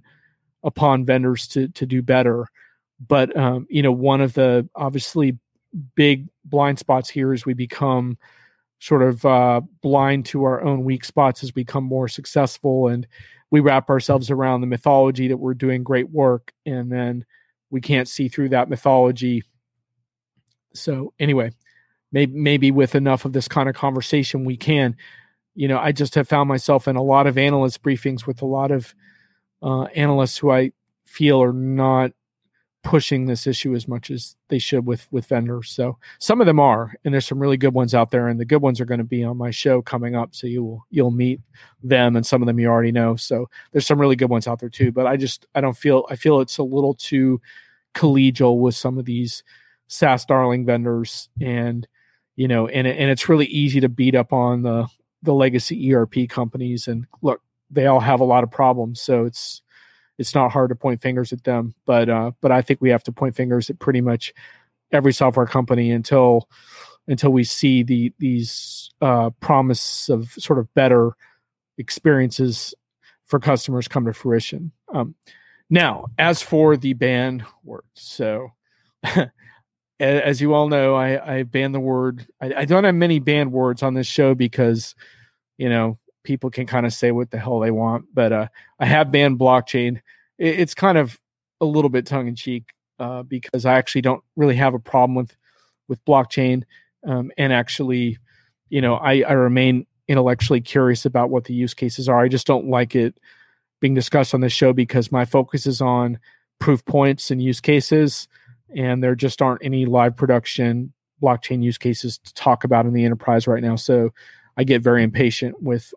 [0.62, 2.46] upon vendors to to do better.
[3.09, 5.38] But um, you know, one of the obviously
[5.94, 8.18] big blind spots here is we become
[8.79, 13.07] sort of uh, blind to our own weak spots as we become more successful and
[13.51, 17.25] we wrap ourselves around the mythology that we're doing great work and then
[17.71, 19.43] we can't see through that mythology.
[20.75, 21.53] So anyway,
[22.12, 24.97] maybe maybe with enough of this kind of conversation we can.
[25.55, 28.47] You know, I just have found myself in a lot of analyst briefings with a
[28.47, 28.95] lot of
[29.62, 30.73] uh, analysts who I
[31.07, 32.12] feel are not
[32.87, 35.70] pushing this issue as much as they should with with vendors.
[35.70, 38.44] So some of them are, and there's some really good ones out there, and the
[38.44, 40.37] good ones are going to be on my show coming up.
[40.37, 41.40] So you will you'll meet
[41.83, 43.16] them, and some of them you already know.
[43.16, 44.92] So there's some really good ones out there too.
[44.92, 47.40] But I just I don't feel I feel it's a little too
[47.92, 49.42] collegial with some of these
[49.88, 51.88] SaaS darling vendors, and
[52.37, 54.87] you know, and and it's really easy to beat up on the
[55.25, 56.87] the legacy ERP companies.
[56.87, 59.62] And look, they all have a lot of problems, so it's
[60.18, 61.74] it's not hard to point fingers at them.
[61.85, 64.33] But uh, but I think we have to point fingers at pretty much
[64.92, 66.48] every software company until
[67.09, 71.12] until we see the these uh, promise of sort of better
[71.79, 72.74] experiences
[73.24, 74.72] for customers come to fruition.
[74.92, 75.14] Um,
[75.68, 78.52] now, as for the banned words, so
[80.00, 82.26] as you all know, I, I banned the word.
[82.40, 84.94] I, I, don't have many banned words on this show because,
[85.59, 88.07] you know, people can kind of say what the hell they want.
[88.12, 90.01] But uh, I have banned blockchain.
[90.37, 91.19] It, it's kind of
[91.61, 92.65] a little bit tongue in cheek
[92.99, 95.35] uh, because I actually don't really have a problem with
[95.89, 96.65] with blockchain,
[97.07, 98.19] um, and actually,
[98.69, 102.21] you know, I, I remain intellectually curious about what the use cases are.
[102.21, 103.17] I just don't like it
[103.81, 106.19] being discussed on this show because my focus is on
[106.59, 108.27] proof points and use cases,
[108.75, 113.05] and there just aren't any live production blockchain use cases to talk about in the
[113.05, 113.77] enterprise right now.
[113.77, 114.12] So
[114.57, 115.93] I get very impatient with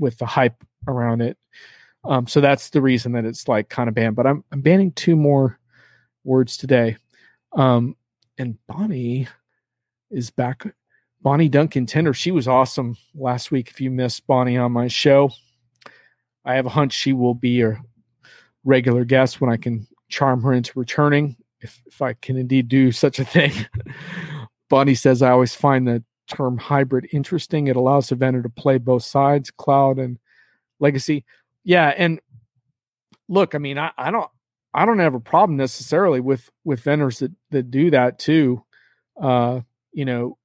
[0.00, 1.38] with the hype around it.
[2.04, 4.16] Um, so that's the reason that it's like kind of banned.
[4.16, 5.58] But I'm I'm banning two more
[6.24, 6.96] words today.
[7.52, 7.96] Um,
[8.38, 9.28] and Bonnie
[10.10, 10.64] is back.
[11.22, 12.14] Bonnie Duncan Tender.
[12.14, 13.68] She was awesome last week.
[13.68, 15.30] If you missed Bonnie on my show,
[16.44, 17.78] I have a hunch she will be a
[18.64, 22.92] regular guest when I can charm her into returning, if, if I can indeed do
[22.92, 23.52] such a thing.
[24.70, 27.66] Bonnie says, I always find the term hybrid interesting.
[27.66, 30.18] It allows a vendor to play both sides, cloud and
[30.78, 31.24] legacy.
[31.64, 31.92] Yeah.
[31.96, 32.20] And
[33.28, 34.30] look, I mean, I, I don't,
[34.72, 38.64] I don't have a problem necessarily with with vendors that that do that too.
[39.20, 39.60] Uh,
[39.92, 40.38] you know,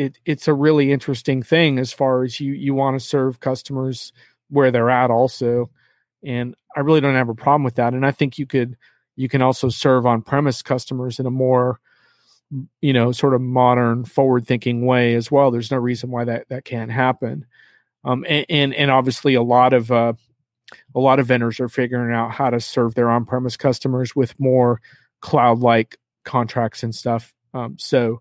[0.00, 4.12] it it's a really interesting thing as far as you you want to serve customers
[4.48, 5.70] where they're at also
[6.24, 8.76] and i really don't have a problem with that and i think you could
[9.16, 11.80] you can also serve on premise customers in a more
[12.80, 16.48] you know sort of modern forward thinking way as well there's no reason why that
[16.48, 17.46] that can't happen
[18.04, 20.12] um, and, and, and obviously a lot of uh,
[20.94, 24.38] a lot of vendors are figuring out how to serve their on premise customers with
[24.40, 24.80] more
[25.20, 28.20] cloud like contracts and stuff um, so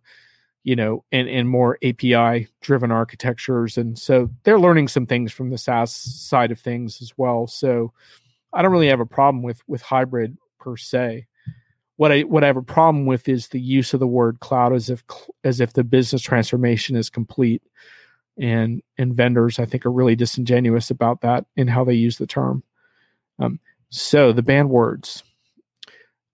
[0.63, 3.77] you know, and, and more API driven architectures.
[3.77, 7.47] And so they're learning some things from the SaaS side of things as well.
[7.47, 7.93] So
[8.53, 11.27] I don't really have a problem with with hybrid per se.
[11.99, 14.71] What I what I have a problem with is the use of the word cloud
[14.71, 15.03] as if
[15.43, 17.61] as if the business transformation is complete.
[18.39, 22.25] And and vendors I think are really disingenuous about that in how they use the
[22.25, 22.63] term.
[23.37, 23.59] Um,
[23.89, 25.23] so the banned words.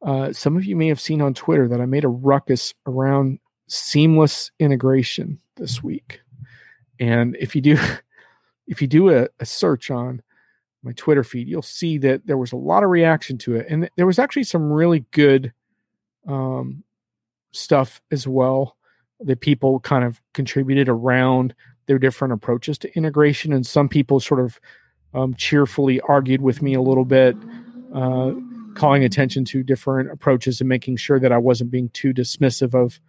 [0.03, 3.39] Uh, some of you may have seen on Twitter that I made a ruckus around
[3.65, 6.21] seamless integration this week.
[6.99, 7.79] And if you do
[8.67, 10.21] if you do a, a, search on
[10.85, 13.65] my Twitter feed, you'll see that there was a lot of reaction to it.
[13.69, 15.51] And there was actually some really good
[16.27, 16.83] um,
[17.51, 18.77] stuff as well
[19.19, 21.55] that people kind of contributed around
[21.87, 23.51] their different approaches to integration.
[23.51, 24.59] And some people sort of
[25.13, 27.35] um, cheerfully argued with me a little bit,
[27.93, 28.33] uh,
[28.75, 32.99] calling attention to different approaches and making sure that I wasn't being too dismissive of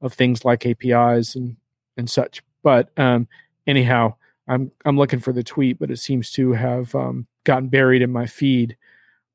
[0.00, 1.56] of things like APIs and
[1.96, 2.42] and such.
[2.62, 3.28] But um,
[3.66, 4.14] anyhow,
[4.48, 8.10] I'm I'm looking for the tweet, but it seems to have um, gotten buried in
[8.10, 8.76] my feed.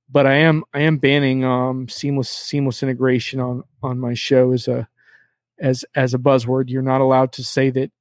[0.09, 4.67] But I am I am banning um, seamless seamless integration on on my show as
[4.67, 4.87] a
[5.59, 6.69] as as a buzzword.
[6.69, 7.91] You're not allowed to say that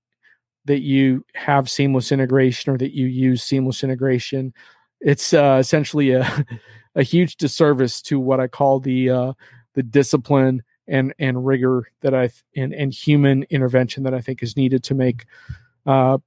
[0.64, 4.54] that you have seamless integration or that you use seamless integration.
[5.00, 6.46] It's uh, essentially a
[6.94, 9.32] a huge disservice to what I call the uh,
[9.74, 14.56] the discipline and and rigor that I and and human intervention that I think is
[14.56, 15.26] needed to make
[15.86, 16.18] uh,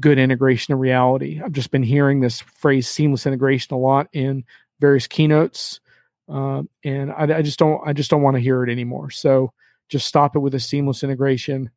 [0.00, 1.40] good integration of reality.
[1.42, 4.44] I've just been hearing this phrase seamless integration a lot in
[4.80, 5.80] various keynotes,
[6.28, 9.10] uh, and I, I, just don't I just don't want to hear it anymore.
[9.10, 9.52] So
[9.88, 11.70] just stop it with a seamless integration.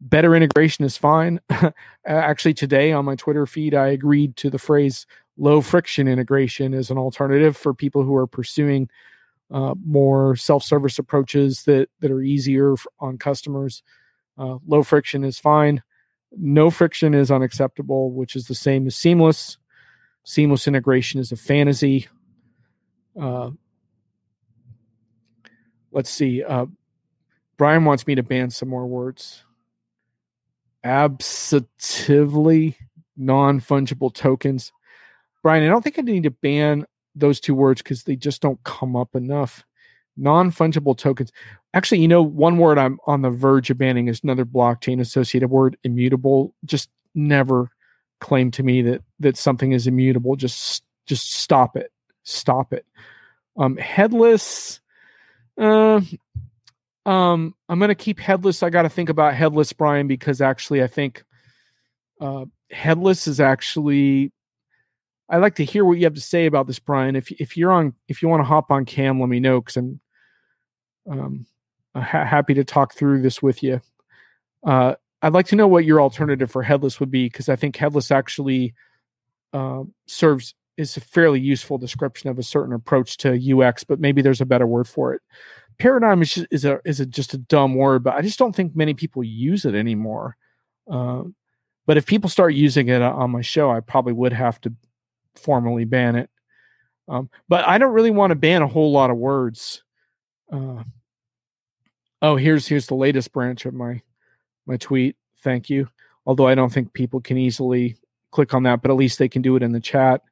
[0.00, 1.40] Better integration is fine.
[2.06, 6.90] Actually, today on my Twitter feed, I agreed to the phrase low friction integration as
[6.90, 8.88] an alternative for people who are pursuing
[9.50, 13.82] uh, more self-service approaches that that are easier on customers.
[14.36, 15.82] Uh, low friction is fine.
[16.36, 19.58] No friction is unacceptable, which is the same as seamless.
[20.24, 22.08] Seamless integration is a fantasy.
[23.20, 23.50] Uh,
[25.92, 26.42] let's see.
[26.42, 26.66] Uh,
[27.56, 29.44] Brian wants me to ban some more words.
[30.84, 32.74] Absatively
[33.16, 34.72] non fungible tokens.
[35.42, 38.62] Brian, I don't think I need to ban those two words because they just don't
[38.64, 39.64] come up enough.
[40.16, 41.32] Non fungible tokens.
[41.74, 45.48] Actually, you know, one word I'm on the verge of banning is another blockchain associated
[45.48, 46.54] word, immutable.
[46.64, 47.68] Just never
[48.20, 50.36] claim to me that that something is immutable.
[50.36, 51.90] Just just stop it.
[52.22, 52.86] Stop it.
[53.56, 54.80] Um, headless.
[55.58, 56.00] Uh,
[57.06, 58.62] um, I'm gonna keep headless.
[58.62, 61.24] I got to think about headless, Brian, because actually, I think
[62.20, 64.32] uh, headless is actually.
[65.28, 67.16] I like to hear what you have to say about this, Brian.
[67.16, 69.76] If if you're on, if you want to hop on cam, let me know because
[69.76, 70.00] I'm
[71.10, 71.46] um,
[71.94, 73.80] ha- happy to talk through this with you.
[74.66, 77.76] Uh, I'd like to know what your alternative for headless would be because I think
[77.76, 78.74] headless actually
[79.52, 84.22] uh, serves is a fairly useful description of a certain approach to UX, but maybe
[84.22, 85.22] there's a better word for it.
[85.78, 88.54] Paradigm is just, is a is a, just a dumb word, but I just don't
[88.54, 90.36] think many people use it anymore.
[90.90, 91.22] Uh,
[91.86, 94.72] but if people start using it on my show, I probably would have to
[95.36, 96.30] formally ban it.
[97.08, 99.82] Um, but I don't really want to ban a whole lot of words.
[100.50, 100.84] Uh,
[102.24, 104.00] oh, here's here's the latest branch of my
[104.66, 105.16] my tweet.
[105.42, 105.88] Thank you.
[106.26, 107.96] Although I don't think people can easily
[108.30, 110.22] click on that, but at least they can do it in the chat.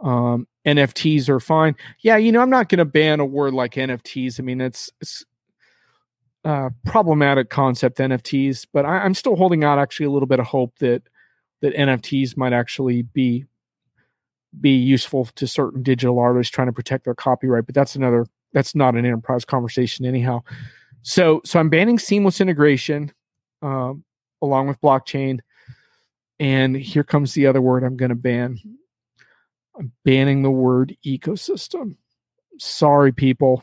[0.00, 1.74] Um, NFTs are fine.
[2.00, 4.38] Yeah, you know, I'm not going to ban a word like NFTs.
[4.38, 5.24] I mean, it's, it's
[6.44, 10.46] uh, problematic concept NFTs, but I, I'm still holding out actually a little bit of
[10.46, 11.02] hope that
[11.62, 13.44] that NFTs might actually be
[14.60, 17.64] be useful to certain digital artists trying to protect their copyright.
[17.64, 20.42] But that's another that's not an enterprise conversation anyhow.
[21.02, 23.12] So so I'm banning seamless integration
[23.60, 24.04] um,
[24.40, 25.40] along with blockchain.
[26.38, 28.58] And here comes the other word I'm going to ban.
[29.78, 31.96] I'm banning the word ecosystem.
[32.58, 33.62] Sorry, people.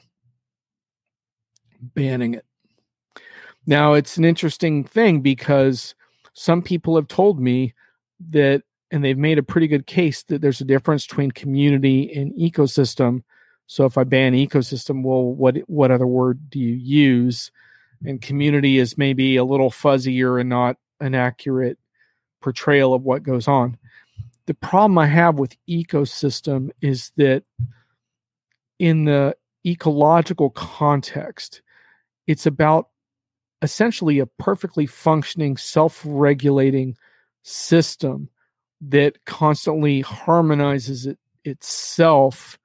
[1.81, 2.45] Banning it.
[3.65, 5.93] Now, it's an interesting thing because
[6.33, 7.73] some people have told me
[8.29, 12.33] that, and they've made a pretty good case that there's a difference between community and
[12.33, 13.23] ecosystem.
[13.69, 17.51] So if I ban ecosystem, well, what what other word do you use?
[18.03, 21.77] And community is maybe a little fuzzier and not an accurate
[22.41, 23.77] portrayal of what goes on.
[24.47, 27.43] The problem I have with ecosystem is that
[28.79, 31.61] in the ecological context,
[32.25, 32.87] it's about
[33.61, 36.97] essentially a perfectly functioning, self regulating
[37.43, 38.29] system
[38.81, 42.57] that constantly harmonizes it itself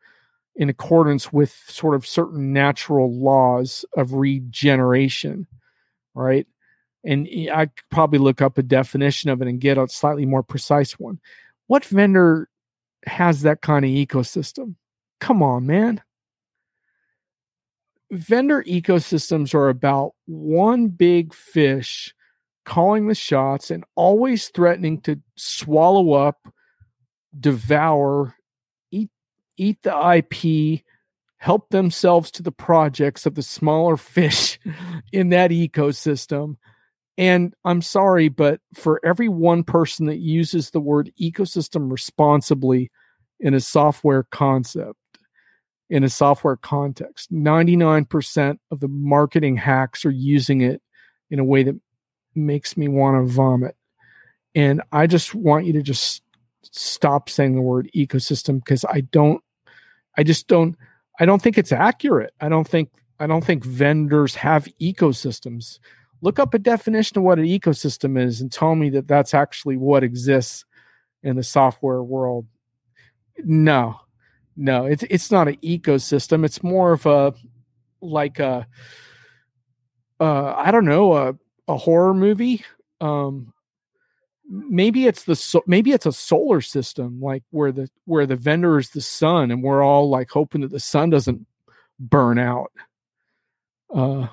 [0.56, 5.46] in accordance with sort of certain natural laws of regeneration,
[6.14, 6.46] right?
[7.04, 10.42] And I could probably look up a definition of it and get a slightly more
[10.42, 11.20] precise one.
[11.66, 12.48] What vendor
[13.06, 14.76] has that kind of ecosystem?
[15.20, 16.02] Come on, man.
[18.10, 22.14] Vendor ecosystems are about one big fish
[22.64, 26.48] calling the shots and always threatening to swallow up,
[27.38, 28.34] devour,
[29.56, 30.82] eat the IP,
[31.38, 34.58] help themselves to the projects of the smaller fish
[35.12, 36.56] in that ecosystem.
[37.16, 42.90] And I'm sorry, but for every one person that uses the word ecosystem responsibly
[43.38, 44.98] in a software concept,
[45.90, 50.82] in a software context, 99% of the marketing hacks are using it
[51.30, 51.78] in a way that
[52.34, 53.76] makes me want to vomit.
[54.54, 56.22] And I just want you to just
[56.72, 59.43] stop saying the word ecosystem because I don't
[60.16, 60.76] I just don't
[61.18, 62.34] I don't think it's accurate.
[62.40, 65.78] I don't think I don't think vendors have ecosystems.
[66.20, 69.76] Look up a definition of what an ecosystem is and tell me that that's actually
[69.76, 70.64] what exists
[71.22, 72.46] in the software world.
[73.38, 74.00] No.
[74.56, 76.44] No, it's it's not an ecosystem.
[76.44, 77.34] It's more of a
[78.00, 78.68] like a
[80.20, 81.34] uh, I don't know, a,
[81.66, 82.64] a horror movie.
[83.00, 83.52] Um,
[84.48, 88.78] maybe it's the so, maybe it's a solar system like where the where the vendor
[88.78, 91.46] is the sun and we're all like hoping that the sun doesn't
[91.98, 92.70] burn out.
[93.94, 94.28] Uh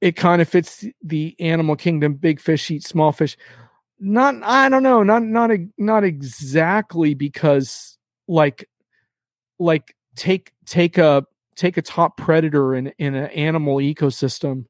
[0.00, 3.36] it kind of fits the animal kingdom big fish eat small fish.
[4.00, 8.68] Not i don't know not not not exactly because like
[9.58, 11.24] like take take a
[11.56, 14.66] take a top predator in in an animal ecosystem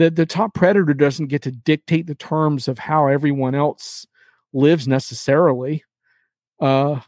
[0.00, 4.06] the the top predator doesn't get to dictate the terms of how everyone else
[4.52, 5.84] lives necessarily
[6.60, 7.00] uh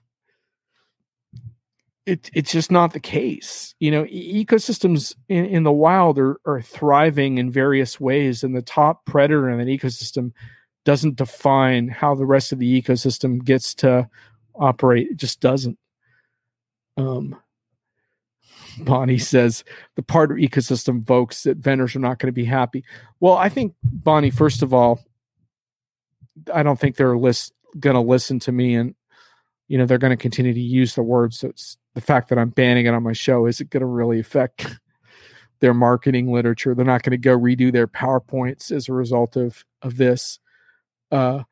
[2.06, 3.74] it, it's just not the case.
[3.78, 8.56] You know, e- ecosystems in, in the wild are, are thriving in various ways, and
[8.56, 10.32] the top predator in an ecosystem
[10.84, 14.08] doesn't define how the rest of the ecosystem gets to
[14.56, 15.08] operate.
[15.12, 15.78] It just doesn't.
[16.96, 17.36] Um,
[18.78, 19.64] Bonnie says
[19.96, 22.84] the partner ecosystem folks that vendors are not going to be happy.
[23.20, 25.00] Well, I think Bonnie, first of all,
[26.52, 28.94] I don't think they're list going to listen to me, and
[29.68, 31.34] you know they're going to continue to use the word.
[31.34, 33.86] So it's the fact that I'm banning it on my show is it going to
[33.86, 34.66] really affect
[35.60, 36.74] their marketing literature?
[36.74, 40.38] They're not going to go redo their powerpoints as a result of of this.
[41.10, 41.42] Uh,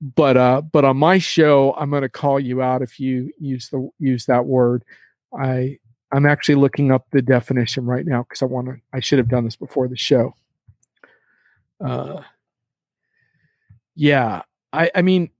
[0.00, 3.70] but uh, but on my show, I'm going to call you out if you use
[3.70, 4.84] the use that word.
[5.36, 5.78] I
[6.12, 8.76] I'm actually looking up the definition right now because I want to.
[8.92, 10.34] I should have done this before the show.
[11.84, 12.22] Uh,
[13.94, 14.42] yeah,
[14.72, 15.30] I I mean,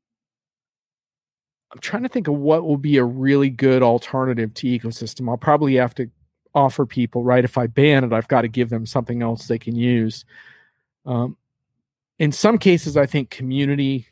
[1.73, 5.29] I'm trying to think of what will be a really good alternative to ecosystem.
[5.29, 6.11] I'll probably have to
[6.57, 9.59] offer people right if I ban it, I've got to give them something else they
[9.59, 10.25] can use.
[11.05, 11.37] Um,
[12.19, 14.07] in some cases, I think community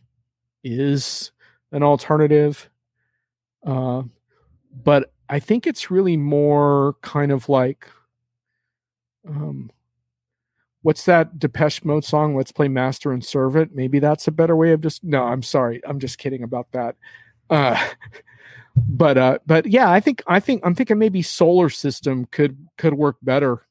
[0.62, 1.32] is
[1.72, 2.68] an alternative.
[3.66, 4.02] Uh,
[4.84, 7.88] but I think it's really more kind of like
[9.28, 9.68] um
[10.82, 12.36] what's that Depeche Mode song?
[12.36, 13.74] Let's play Master and Servant.
[13.74, 15.80] Maybe that's a better way of just no, I'm sorry.
[15.84, 16.94] I'm just kidding about that.
[17.50, 17.84] Uh
[18.76, 22.94] but uh but yeah, I think I think I'm thinking maybe solar system could could
[22.94, 23.66] work better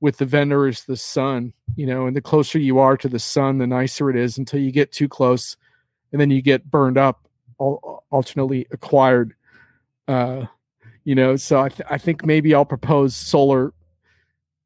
[0.00, 3.18] with the vendor is the sun, you know, and the closer you are to the
[3.18, 5.58] sun, the nicer it is until you get too close
[6.10, 7.28] and then you get burned up,
[7.58, 9.34] alternately acquired.
[10.08, 10.46] Uh
[11.10, 13.72] you know so i, th- I think maybe i'll propose solar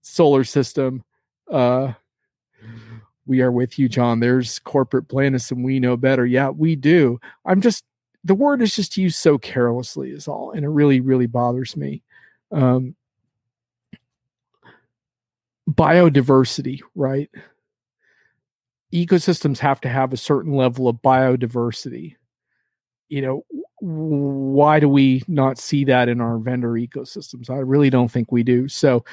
[0.03, 1.03] solar system.
[1.51, 1.95] Uh
[3.27, 4.21] we are with you Jon.
[4.21, 6.27] There's corporate blandness and we know better.
[6.27, 7.19] Yeah we do.
[7.47, 7.85] I'm just
[8.23, 12.03] the word is just used so carelessly is all and it really really bothers me.
[12.53, 12.95] Um
[15.71, 17.31] biodiversity right?
[18.93, 22.17] Ecosystems have to have a certain level of biodiversity.
[23.09, 23.47] You know
[23.85, 27.51] why do we not see that in our vendor ecosystems?
[27.51, 28.67] I really don't think we do.
[28.69, 29.05] So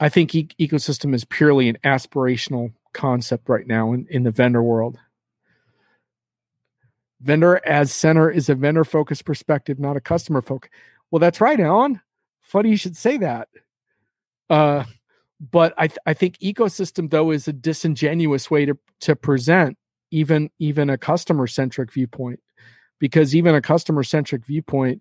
[0.00, 4.62] i think e- ecosystem is purely an aspirational concept right now in, in the vendor
[4.62, 4.98] world.
[7.20, 10.70] Vendor as center is a vendor focused perspective not a customer focus
[11.10, 12.00] well that's right alan.
[12.40, 13.48] Funny you should say that.
[14.48, 14.84] Uh
[15.50, 19.76] but i th- i think ecosystem though is a disingenuous way to to present
[20.10, 22.40] even even a customer centric viewpoint
[22.98, 25.00] because even a customer centric viewpoint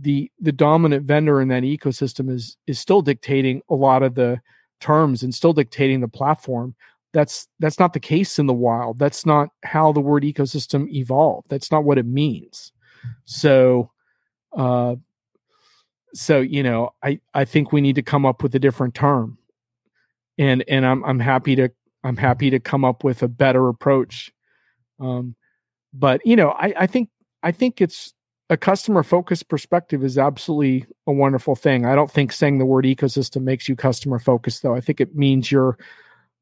[0.00, 4.40] the the dominant vendor in that ecosystem is is still dictating a lot of the
[4.80, 6.74] terms and still dictating the platform.
[7.12, 8.98] That's that's not the case in the wild.
[8.98, 11.48] That's not how the word ecosystem evolved.
[11.50, 12.72] That's not what it means.
[13.26, 13.90] So
[14.56, 14.96] uh
[16.12, 19.38] so you know i i think we need to come up with a different term.
[20.38, 21.68] And and i'm i'm happy to
[22.04, 24.32] i'm happy to come up with a better approach.
[24.98, 25.36] Um
[25.92, 27.10] but you know i i think
[27.42, 28.12] I think it's
[28.50, 31.86] a customer focused perspective is absolutely a wonderful thing.
[31.86, 34.74] I don't think saying the word ecosystem makes you customer focused, though.
[34.74, 35.78] I think it means you're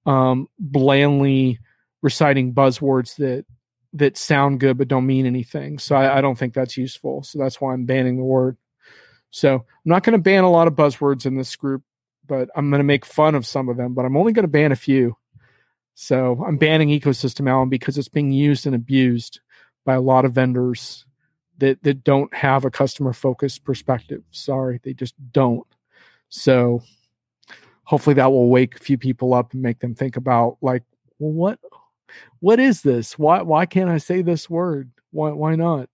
[0.06, 1.58] um, blandly
[2.00, 3.44] reciting buzzwords that
[3.94, 5.78] that sound good but don't mean anything.
[5.78, 7.22] So I, I don't think that's useful.
[7.22, 8.56] So that's why I'm banning the word.
[9.30, 11.82] So I'm not going to ban a lot of buzzwords in this group,
[12.26, 13.94] but I'm going to make fun of some of them.
[13.94, 15.16] But I'm only going to ban a few.
[15.94, 19.40] So I'm banning ecosystem, Alan, because it's being used and abused
[19.88, 21.06] by a lot of vendors
[21.56, 24.22] that that don't have a customer focused perspective.
[24.30, 25.66] Sorry, they just don't.
[26.28, 26.82] So
[27.84, 30.82] hopefully that will wake a few people up and make them think about like,
[31.18, 31.58] well, what
[32.40, 33.18] what is this?
[33.18, 34.90] Why why can't I say this word?
[35.10, 35.88] Why why not?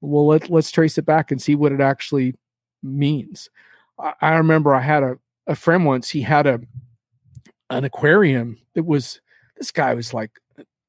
[0.00, 2.36] Well, let let's trace it back and see what it actually
[2.84, 3.50] means.
[3.98, 6.60] I, I remember I had a, a friend once, he had a
[7.68, 9.20] an aquarium that was
[9.56, 10.30] this guy was like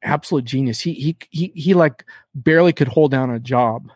[0.03, 0.79] absolute genius.
[0.79, 3.89] He he he he like barely could hold down a job,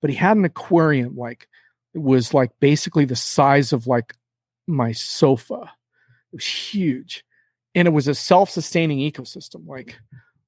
[0.00, 1.48] but he had an aquarium like
[1.94, 4.14] it was like basically the size of like
[4.66, 5.70] my sofa.
[6.32, 7.24] It was huge.
[7.74, 9.66] And it was a self-sustaining ecosystem.
[9.66, 9.98] Like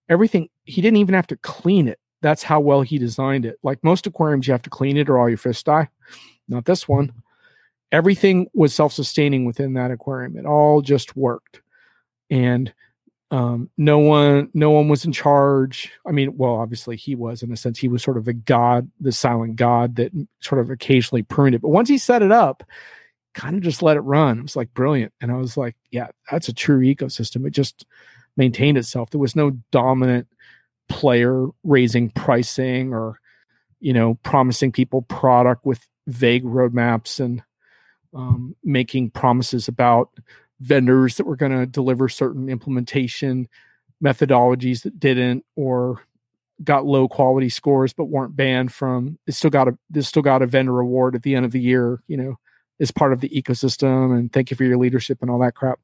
[0.09, 1.99] everything, he didn't even have to clean it.
[2.21, 3.59] That's how well he designed it.
[3.63, 5.89] Like most aquariums, you have to clean it or all your fish die.
[6.49, 7.13] Not this one.
[7.91, 10.37] Everything was self-sustaining within that aquarium.
[10.37, 11.61] It all just worked.
[12.31, 12.73] And
[13.33, 15.91] um, no one no one was in charge.
[16.07, 18.89] I mean well obviously he was in a sense he was sort of the god
[19.01, 21.63] the silent god that sort of occasionally pruned it.
[21.63, 22.63] But once he set it up
[23.33, 24.39] kind of just let it run.
[24.39, 25.15] It was like brilliant.
[25.23, 27.47] And i was like yeah that's a true ecosystem.
[27.47, 27.87] It just
[28.37, 29.09] maintained itself.
[29.11, 30.29] There was no dominant
[30.91, 33.19] player raising pricing or
[33.81, 37.43] you know promising people product with vague roadmaps and
[38.15, 40.11] um, making promises about
[40.63, 43.49] vendors that were going to deliver certain implementation
[44.03, 46.05] methodologies that didn't or
[46.63, 50.43] got low quality scores but weren't banned from it still got a this still got
[50.43, 52.39] a vendor award at the end of the year you know
[52.81, 55.81] as part of the ecosystem and thank you for your leadership and all that crap.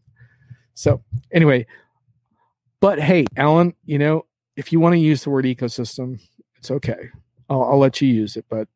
[0.74, 1.02] So
[1.32, 1.66] anyway
[2.80, 4.24] but hey alan you know
[4.56, 6.20] if you want to use the word ecosystem
[6.56, 7.08] it's okay.
[7.50, 8.68] I'll, I'll let you use it but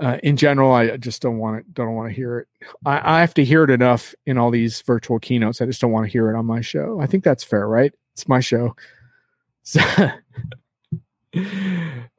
[0.00, 1.74] uh, in general, I just don't want it.
[1.74, 2.48] Don't want to hear it.
[2.84, 5.60] I, I, have to hear it enough in all these virtual keynotes.
[5.60, 7.00] I just don't want to hear it on my show.
[7.00, 7.92] I think that's fair, right?
[8.12, 8.74] It's my show.
[9.62, 9.80] So,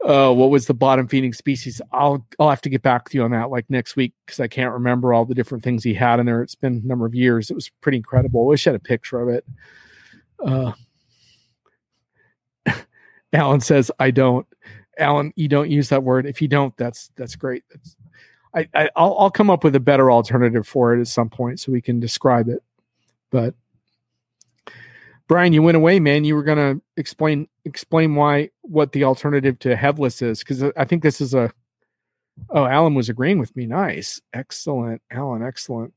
[0.06, 1.82] uh, what was the bottom feeding species?
[1.92, 4.48] I'll I'll have to get back to you on that like next week because I
[4.48, 6.42] can't remember all the different things he had in there.
[6.42, 7.52] It's been a number of years.
[7.52, 8.42] It was pretty incredible.
[8.42, 9.46] I wish I had a picture of it.
[10.44, 10.72] Uh,
[13.34, 14.48] Alan says I don't.
[14.98, 16.26] Alan, you don't use that word.
[16.26, 17.64] If you don't, that's that's great.
[17.70, 17.96] That's,
[18.54, 21.60] I, I I'll, I'll come up with a better alternative for it at some point
[21.60, 22.64] so we can describe it.
[23.32, 23.54] But
[25.28, 26.24] Brian, you went away, man.
[26.24, 31.04] You were gonna explain explain why what the alternative to headless is because I think
[31.04, 31.52] this is a.
[32.50, 33.66] Oh, Alan was agreeing with me.
[33.66, 35.94] Nice, excellent, Alan, excellent.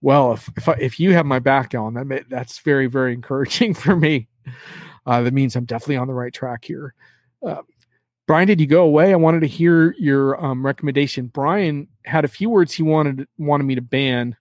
[0.00, 3.74] Well, if if, I, if you have my back, Alan, that that's very very encouraging
[3.74, 4.28] for me.
[5.06, 6.94] Uh, that means I'm definitely on the right track here.
[7.46, 7.62] Uh,
[8.26, 9.12] Brian, did you go away?
[9.12, 11.26] I wanted to hear your um, recommendation.
[11.26, 14.36] Brian had a few words he wanted wanted me to ban.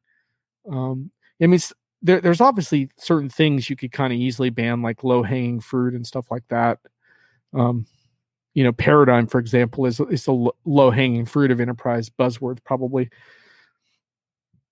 [0.72, 1.12] Um,
[1.42, 1.60] I mean,
[2.02, 5.94] there, there's obviously certain things you could kind of easily ban, like low hanging fruit
[5.94, 6.80] and stuff like that.
[7.54, 7.88] Um,
[8.54, 13.10] you know, paradigm, for example, is is the low hanging fruit of enterprise buzzwords, probably.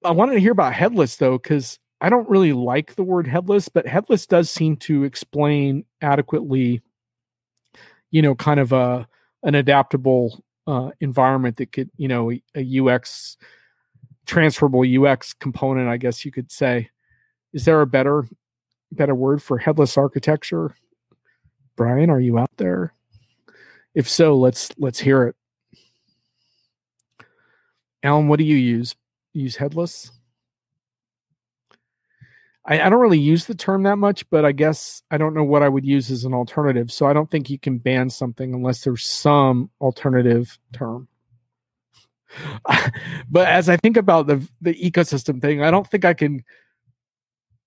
[0.03, 3.69] I wanted to hear about headless though, because I don't really like the word headless,
[3.69, 6.81] but headless does seem to explain adequately
[8.11, 9.07] you know, kind of a
[9.43, 13.37] an adaptable uh, environment that could, you know, a, a UX
[14.25, 16.89] transferable UX component, I guess you could say.
[17.53, 18.27] Is there a better
[18.91, 20.75] better word for headless architecture?
[21.75, 22.93] Brian, are you out there?
[23.95, 25.35] If so, let's let's hear it.
[28.03, 28.95] Alan, what do you use?
[29.33, 30.11] use headless?
[32.69, 35.43] I, I, don't really use the term that much, but I guess I don't know
[35.43, 36.91] what I would use as an alternative.
[36.91, 41.07] So I don't think you can ban something unless there's some alternative term.
[43.29, 46.43] but as I think about the the ecosystem thing, I don't think I can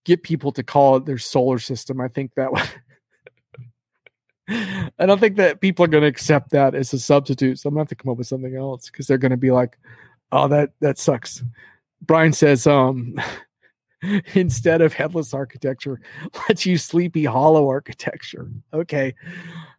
[0.04, 2.00] get people to call it their solar system.
[2.00, 2.50] I think that
[4.98, 7.58] I don't think that people are going to accept that as a substitute.
[7.58, 9.36] So I'm going to have to come up with something else because they're going to
[9.36, 9.78] be like,
[10.30, 11.42] "Oh, that that sucks."
[12.00, 13.20] Brian says, um,
[14.34, 16.00] instead of headless architecture,
[16.48, 18.50] let's use sleepy hollow architecture.
[18.72, 19.14] Okay.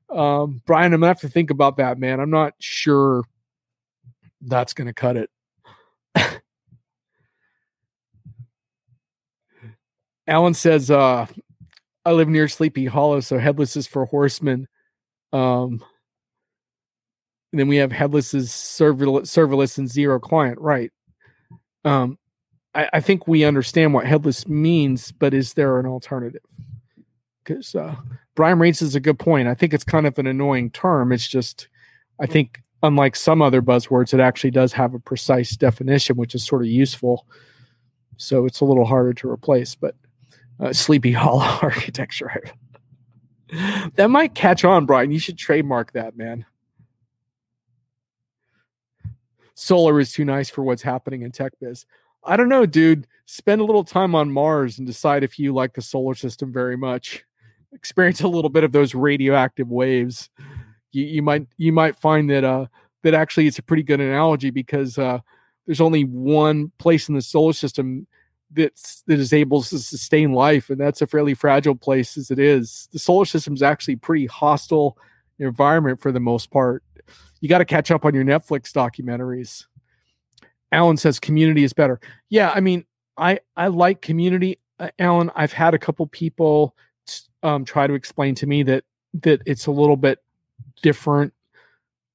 [0.10, 2.20] Um, Brian, I'm gonna have to think about that, man.
[2.20, 3.24] I'm not sure
[4.42, 5.30] that's gonna cut it.
[10.28, 11.26] Alan says, uh,
[12.06, 14.68] I live near Sleepy Hollow, so headless is for horsemen.
[15.32, 15.84] Um,
[17.52, 20.92] and then we have headless is serverless, serverless and zero client, right?
[21.86, 22.18] Um,
[22.76, 26.42] I, I, think we understand what headless means, but is there an alternative?
[27.44, 27.96] Because uh,
[28.36, 29.48] Brian raises a good point.
[29.48, 31.12] I think it's kind of an annoying term.
[31.12, 31.68] It's just,
[32.20, 36.46] I think, unlike some other buzzwords, it actually does have a precise definition, which is
[36.46, 37.26] sort of useful.
[38.18, 39.76] So it's a little harder to replace.
[39.76, 39.96] But
[40.60, 42.44] uh, Sleepy Hollow architecture.
[43.96, 45.12] that might catch on, Brian.
[45.12, 46.46] You should trademark that, man.
[49.56, 51.86] Solar is too nice for what's happening in tech biz.
[52.26, 53.08] I don't know, dude.
[53.26, 56.78] Spend a little time on Mars and decide if you like the solar system very
[56.78, 57.24] much.
[57.74, 60.30] Experience a little bit of those radioactive waves.
[60.92, 62.68] You, you might you might find that uh
[63.02, 65.20] that actually it's a pretty good analogy because uh
[65.66, 68.06] there's only one place in the solar system
[68.52, 72.40] that's that is able to sustain life, and that's a fairly fragile place as it
[72.40, 72.90] is.
[72.92, 74.98] The solar system is actually pretty hostile
[75.40, 76.84] environment for the most part.
[77.42, 79.66] You got to catch up on your Netflix documentaries.
[80.74, 82.00] Alan says community is better.
[82.30, 82.86] Yeah, I mean,
[83.18, 85.32] I I like community, uh, Alan.
[85.36, 86.76] I've had a couple people
[87.44, 88.84] um, try to explain to me that
[89.22, 90.20] that it's a little bit
[90.82, 91.34] different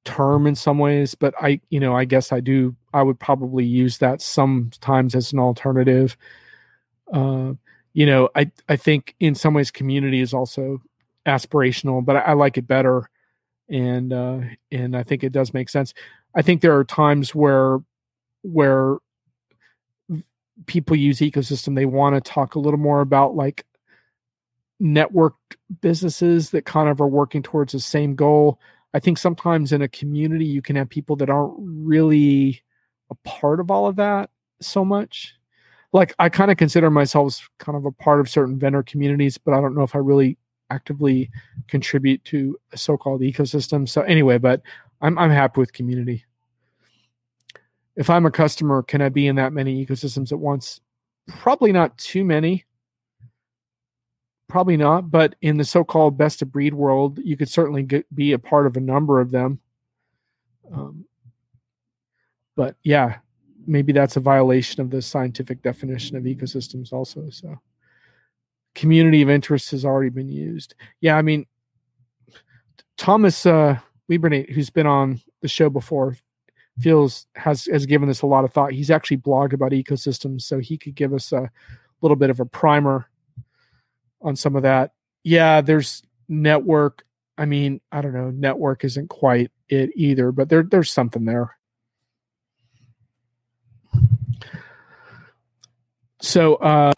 [0.04, 3.64] term in some ways, but I you know I guess I do I would probably
[3.64, 6.16] use that sometimes as an alternative.
[7.12, 7.52] Uh,
[7.92, 10.82] you know, I I think in some ways community is also
[11.26, 13.08] aspirational, but I, I like it better,
[13.68, 14.40] and uh,
[14.72, 15.94] and I think it does make sense.
[16.34, 17.78] I think there are times where
[18.42, 18.98] where
[20.66, 23.64] people use ecosystem they want to talk a little more about like
[24.82, 28.60] networked businesses that kind of are working towards the same goal.
[28.94, 32.62] I think sometimes in a community you can have people that aren't really
[33.10, 34.30] a part of all of that
[34.60, 35.34] so much.
[35.92, 39.54] Like i kind of consider myself kind of a part of certain vendor communities but
[39.54, 40.36] i don't know if i really
[40.68, 41.30] actively
[41.66, 43.88] contribute to a so-called ecosystem.
[43.88, 44.60] So anyway but
[45.00, 46.26] i'm, I'm happy with community
[47.98, 50.80] if I'm a customer, can I be in that many ecosystems at once?
[51.26, 52.64] Probably not too many.
[54.48, 58.32] Probably not, but in the so-called best of breed world, you could certainly get, be
[58.32, 59.58] a part of a number of them.
[60.72, 61.06] Um,
[62.54, 63.16] but yeah,
[63.66, 67.28] maybe that's a violation of the scientific definition of ecosystems, also.
[67.30, 67.58] So,
[68.76, 70.76] community of interest has already been used.
[71.00, 71.46] Yeah, I mean,
[72.96, 76.16] Thomas uh, Wieberneit, who's been on the show before,
[76.80, 78.72] feels has has given this a lot of thought.
[78.72, 81.50] He's actually blogged about ecosystems, so he could give us a
[82.00, 83.08] little bit of a primer
[84.22, 84.92] on some of that.
[85.24, 87.04] Yeah, there's network.
[87.36, 91.56] I mean, I don't know, network isn't quite it either, but there there's something there.
[96.20, 96.92] So uh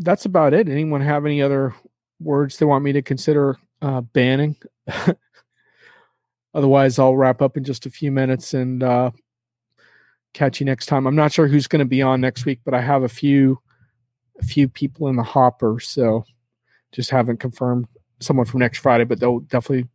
[0.00, 0.68] that's about it.
[0.68, 1.74] Anyone have any other
[2.20, 4.56] words they want me to consider uh banning?
[6.54, 9.10] Otherwise, I'll wrap up in just a few minutes and uh,
[10.32, 11.06] catch you next time.
[11.06, 13.60] I'm not sure who's going to be on next week, but I have a few
[14.40, 16.24] a few people in the hopper, so
[16.92, 17.86] just haven't confirmed
[18.20, 19.88] someone from next Friday, but there'll definitely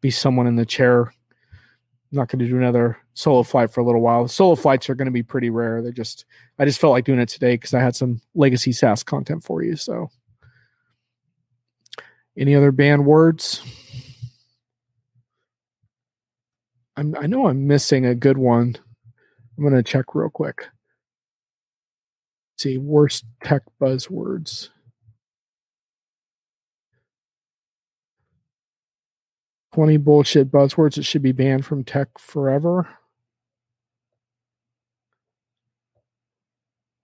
[0.00, 1.02] be someone in the chair.
[1.02, 4.26] I'm not going to do another solo flight for a little while.
[4.28, 5.80] Solo flights are going to be pretty rare.
[5.82, 6.24] They just
[6.58, 9.62] I just felt like doing it today because I had some legacy SaaS content for
[9.62, 9.76] you.
[9.76, 10.10] So,
[12.36, 13.62] any other banned words?
[16.96, 18.76] I'm, I know I'm missing a good one.
[19.56, 20.68] I'm going to check real quick.
[22.56, 24.68] See, worst tech buzzwords.
[29.72, 32.88] Twenty bullshit buzzwords that should be banned from tech forever.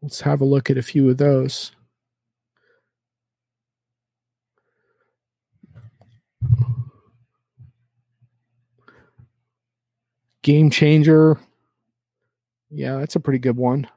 [0.01, 1.73] Let's have a look at a few of those.
[10.43, 11.39] Game changer.
[12.71, 13.89] Yeah, that's a pretty good one.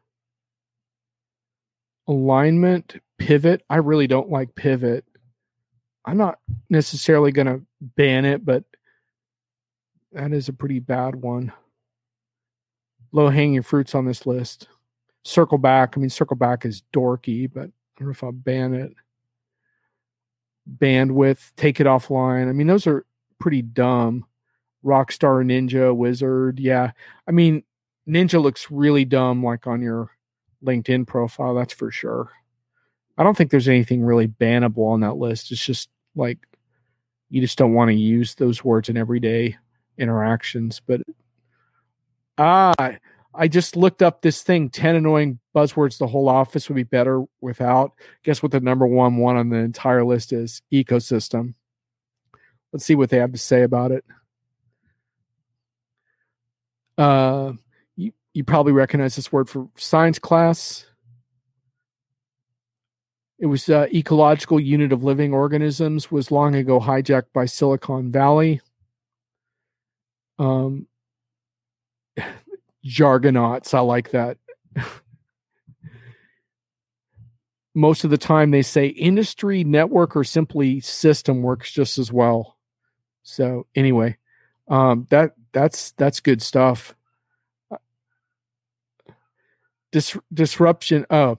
[2.08, 3.64] Alignment, pivot.
[3.70, 5.06] I really don't like pivot.
[6.06, 6.40] I'm not
[6.70, 8.66] necessarily going to ban it, but
[10.12, 11.54] that is a pretty bad one.
[13.14, 14.68] Low hanging fruits on this list.
[15.24, 15.94] Circle back.
[15.96, 18.94] I mean, circle back is dorky, but I don't know if I'll ban it.
[20.78, 22.50] Bandwidth, take it offline.
[22.50, 23.06] I mean, those are
[23.40, 24.26] pretty dumb.
[24.84, 26.60] Rockstar Ninja Wizard.
[26.60, 26.92] Yeah.
[27.28, 27.64] I mean,
[28.08, 30.12] Ninja looks really dumb like on your
[30.64, 32.32] LinkedIn profile, that's for sure.
[33.18, 35.52] I don't think there's anything really bannable on that list.
[35.52, 36.40] It's just like
[37.30, 39.58] you just don't want to use those words in everyday
[39.98, 40.82] interactions.
[40.86, 41.02] But
[42.38, 42.74] ah,
[43.36, 47.24] I just looked up this thing 10 annoying buzzwords the whole office would be better
[47.42, 47.94] without.
[48.24, 50.62] Guess what the number one one on the entire list is?
[50.72, 51.54] Ecosystem.
[52.72, 54.04] Let's see what they have to say about it.
[56.98, 57.54] Uh,
[57.96, 60.86] you you probably recognize this word for science class.
[63.40, 68.62] It was uh, ecological unit of living organisms was long ago hijacked by Silicon Valley.
[70.40, 70.88] Um,
[72.86, 74.38] jargonauts, I like that.
[77.76, 82.58] Most of the time, they say industry, network, or simply system works just as well.
[83.24, 84.18] So anyway,
[84.68, 86.96] um, that that's that's good stuff.
[89.92, 91.06] Dis- disruption.
[91.10, 91.38] Oh,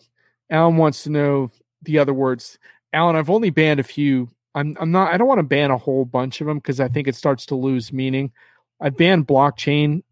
[0.48, 1.50] Alan wants to know
[1.82, 2.58] the other words.
[2.92, 4.30] Alan, I've only banned a few.
[4.54, 5.12] I'm I'm not.
[5.12, 7.44] I don't want to ban a whole bunch of them because I think it starts
[7.46, 8.32] to lose meaning.
[8.80, 10.02] I banned blockchain.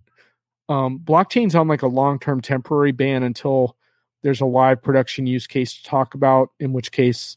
[0.68, 3.76] Um, blockchain's on like a long term temporary ban until
[4.22, 6.50] there's a live production use case to talk about.
[6.58, 7.36] In which case,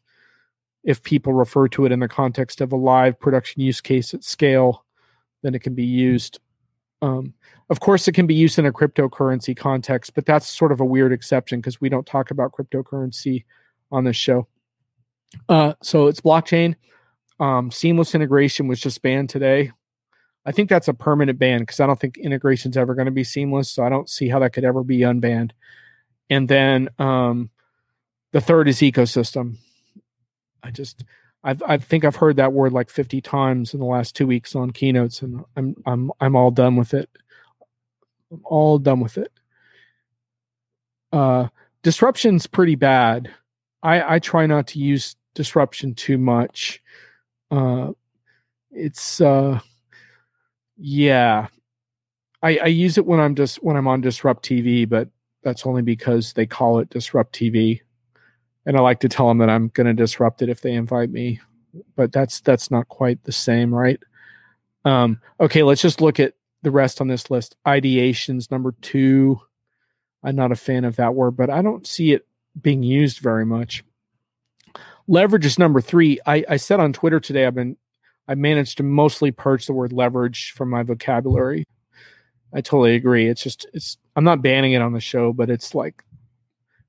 [0.84, 4.24] if people refer to it in the context of a live production use case at
[4.24, 4.86] scale,
[5.44, 6.40] then it can be used
[7.06, 7.36] Um,
[7.70, 10.86] of course, it can be used in a cryptocurrency context, but that's sort of a
[10.86, 13.46] weird exception because we don't talk about cryptocurrency
[13.92, 14.48] on this show.
[15.48, 16.76] Uh, so it's blockchain.
[17.40, 19.72] Um, seamless integration was just banned today.
[20.46, 23.12] I think that's a permanent ban because I don't think integration is ever going to
[23.12, 23.70] be seamless.
[23.70, 25.52] So I don't see how that could ever be unbanned.
[26.30, 27.52] And then um,
[28.32, 29.58] the third is ecosystem.
[30.64, 31.04] I just
[31.46, 34.56] I've, I think I've heard that word like 50 times in the last two weeks
[34.56, 37.08] on keynotes, and I'm I'm I'm all done with it.
[38.32, 39.32] I'm all done with it.
[41.14, 41.48] Uh,
[41.84, 43.32] disruption's pretty bad.
[43.84, 46.82] I I try not to use disruption too much.
[47.52, 47.92] Uh,
[48.72, 49.60] it's uh,
[50.78, 51.48] yeah,
[52.42, 55.10] I I use it when I'm just when I'm on Disrupt TV, but
[55.44, 57.82] that's only because they call it Disrupt TV,
[58.66, 61.10] and I like to tell them that I'm going to disrupt it if they invite
[61.10, 61.40] me.
[61.96, 64.00] But that's that's not quite the same, right?
[64.86, 67.56] Um, okay, let's just look at the rest on this list.
[67.66, 69.40] Ideations number two.
[70.24, 72.26] I'm not a fan of that word, but I don't see it
[72.60, 73.84] being used very much.
[75.08, 76.20] Leverage is number three.
[76.26, 77.78] I, I said on Twitter today I've been
[78.28, 81.68] I managed to mostly purge the word leverage from my vocabulary.
[82.54, 83.28] I totally agree.
[83.28, 86.04] It's just it's I'm not banning it on the show, but it's like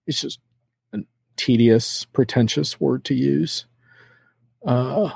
[0.07, 0.39] it's just
[1.37, 3.66] tedious, pretentious word to use.
[4.64, 5.11] Uh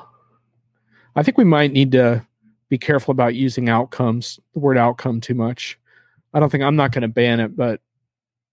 [1.16, 2.24] I think we might need to
[2.68, 5.78] be careful about using outcomes, the word outcome too much.
[6.32, 7.80] I don't think I'm not going to ban it, but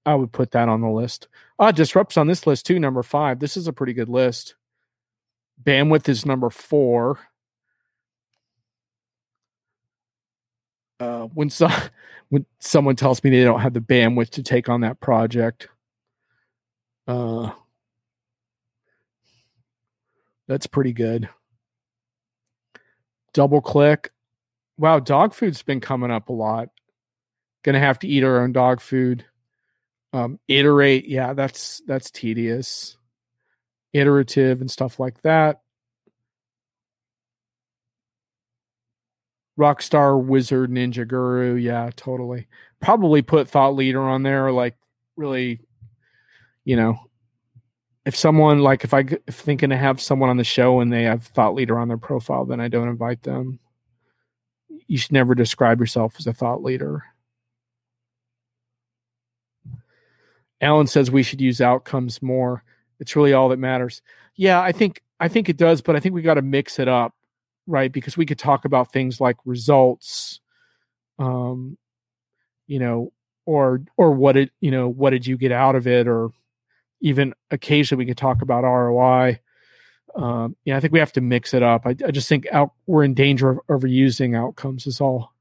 [0.05, 1.27] I would put that on the list.
[1.59, 3.39] Ah, disrupts on this list too, number five.
[3.39, 4.55] This is a pretty good list.
[5.61, 7.19] Bandwidth is number four.
[10.99, 11.69] Uh, when so,
[12.29, 15.67] when someone tells me they don't have the bandwidth to take on that project,
[17.07, 17.51] uh,
[20.47, 21.29] that's pretty good
[23.37, 24.09] double click.
[24.79, 26.69] Wow, dog food's been coming up a lot.
[27.63, 29.25] Gonna have to eat our own dog food.
[30.11, 32.97] Um, iterate, yeah, that's that's tedious.
[33.93, 35.61] Iterative and stuff like that.
[39.59, 42.47] Rockstar Wizard Ninja Guru, yeah, totally.
[42.79, 44.75] Probably put Thought Leader on there, like
[45.15, 45.61] really,
[46.67, 46.99] you know,
[48.05, 51.03] if someone like if I if thinking to have someone on the show and they
[51.03, 53.57] have thought leader on their profile, then I don't invite them.
[54.85, 57.05] You should never describe yourself as a thought leader.
[60.59, 62.65] Alan says we should use outcomes more.
[62.99, 64.01] It's really all that matters.
[64.35, 66.89] Yeah, I think I think it does, but I think we got to mix it
[66.89, 67.15] up,
[67.65, 67.93] right?
[67.93, 70.41] Because we could talk about things like results,
[71.17, 71.77] um,
[72.67, 73.13] you know,
[73.45, 76.31] or or what it you know what did you get out of it, or
[77.01, 79.39] even occasionally we could talk about ROI.
[80.15, 81.83] Um, yeah, I think we have to mix it up.
[81.85, 85.33] I, I just think out, we're in danger of overusing outcomes is all.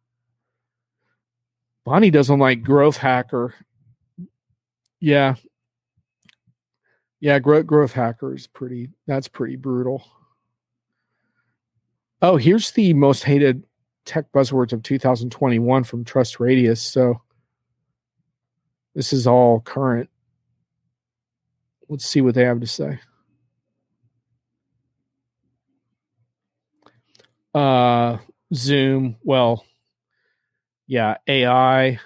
[1.84, 3.54] Bonnie doesn't like growth hacker.
[5.00, 5.36] Yeah.
[7.20, 10.04] Yeah, growth growth hacker is pretty that's pretty brutal.
[12.20, 13.62] Oh, here's the most hated
[14.04, 16.78] tech buzzwords of 2021 from TrustRadius.
[16.78, 17.20] So
[18.94, 20.08] this is all current.
[21.88, 22.98] Let's see what they have to say.
[27.54, 28.18] Uh,
[28.54, 29.16] Zoom.
[29.22, 29.64] Well,
[30.86, 31.98] yeah, AI.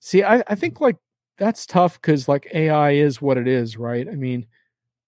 [0.00, 0.96] See, I, I think like
[1.38, 4.06] that's tough because like AI is what it is, right?
[4.08, 4.46] I mean,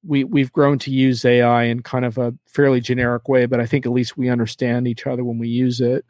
[0.05, 3.66] we we've grown to use AI in kind of a fairly generic way, but I
[3.66, 6.05] think at least we understand each other when we use it.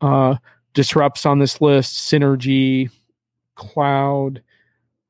[0.00, 0.36] Uh,
[0.74, 2.90] disrupts on this list: synergy,
[3.54, 4.42] cloud,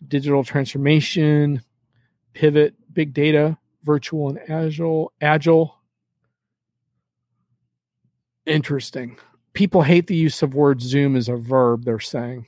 [0.06, 1.62] digital transformation,
[2.34, 5.76] pivot, big data, virtual and agile, agile.
[8.46, 9.16] Interesting.
[9.52, 12.46] People hate the use of word zoom as a verb, they're saying.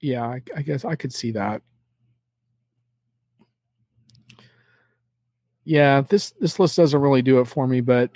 [0.00, 1.62] Yeah, I, I guess I could see that.
[5.64, 8.10] Yeah, this this list doesn't really do it for me, but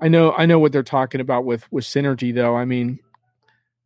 [0.00, 2.56] I know I know what they're talking about with with synergy though.
[2.56, 2.98] I mean,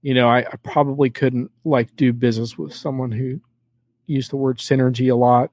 [0.00, 3.40] you know, I, I probably couldn't like do business with someone who
[4.06, 5.50] use the word synergy a lot.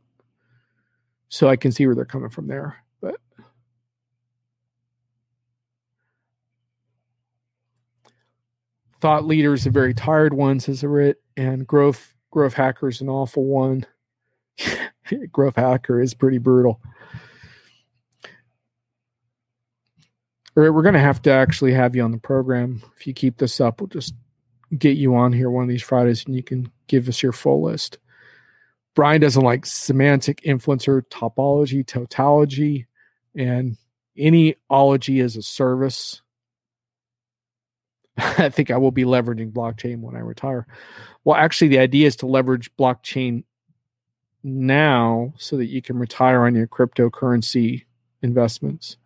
[1.30, 2.78] So I can see where they're coming from there.
[3.02, 3.18] But
[9.00, 13.46] thought leaders are very tired one, says Rit, and growth growth hacker is an awful
[13.46, 13.86] one.
[15.32, 16.82] growth hacker is pretty brutal.
[20.58, 22.82] All right, we're going to have to actually have you on the program.
[22.98, 24.14] If you keep this up, we'll just
[24.78, 27.62] get you on here one of these Fridays and you can give us your full
[27.62, 27.98] list.
[28.96, 32.88] Brian doesn't like semantic influencer topology, tautology,
[33.36, 33.78] and
[34.18, 36.22] any ology as a service.
[38.18, 40.68] I think I will be leveraging blockchain when I retire.
[41.24, 43.44] Well, actually, the idea is to leverage blockchain
[44.44, 47.86] now so that you can retire on your cryptocurrency
[48.22, 48.98] investments.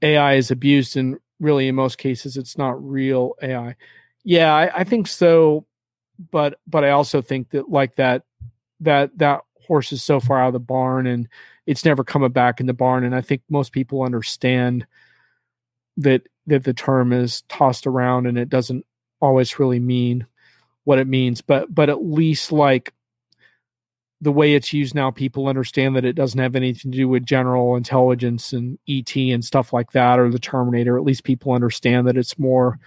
[0.00, 3.76] AI is abused, and really, in most cases, it's not real AI.
[4.24, 5.66] Yeah, I, I think so,
[6.30, 8.22] but but I also think that like that
[8.80, 11.28] that that horse is so far out of the barn, and
[11.66, 13.04] it's never coming back in the barn.
[13.04, 14.86] And I think most people understand
[15.98, 18.84] that that the term is tossed around and it doesn't
[19.20, 20.26] always really mean
[20.84, 22.94] what it means but but at least like
[24.20, 27.26] the way it's used now people understand that it doesn't have anything to do with
[27.26, 32.06] general intelligence and et and stuff like that or the terminator at least people understand
[32.06, 32.78] that it's more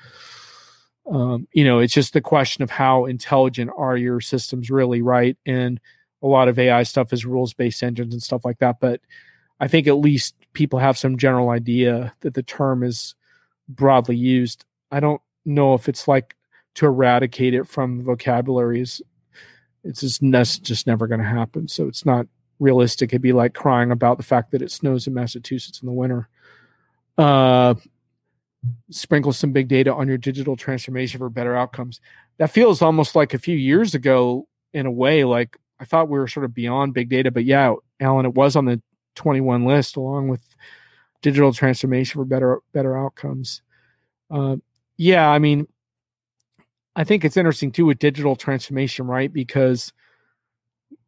[1.12, 5.38] um, you know it's just the question of how intelligent are your systems really right
[5.46, 5.80] and
[6.24, 9.02] a lot of ai stuff is rules based engines and stuff like that but
[9.60, 13.16] i think at least people have some general idea that the term is
[13.76, 14.66] broadly used.
[14.92, 16.36] I don't know if it's like
[16.76, 19.02] to eradicate it from vocabularies.
[19.84, 21.68] It's just, just never going to happen.
[21.68, 22.28] So it's not
[22.60, 23.10] realistic.
[23.10, 26.28] It'd be like crying about the fact that it snows in Massachusetts in the winter.
[27.18, 27.76] Uh,
[28.90, 32.00] sprinkle some big data on your digital transformation for better outcomes.
[32.38, 35.24] That feels almost like a few years ago in a way.
[35.24, 38.56] Like I thought we were sort of beyond big data, but yeah, Alan, it was
[38.56, 38.82] on the
[39.16, 40.42] 21 list along with
[41.22, 43.62] digital transformation for better better outcomes.
[44.30, 44.58] Uh,
[44.98, 45.68] yeah, I mean,
[46.96, 49.32] I think it's interesting too with digital transformation, right?
[49.32, 49.94] Because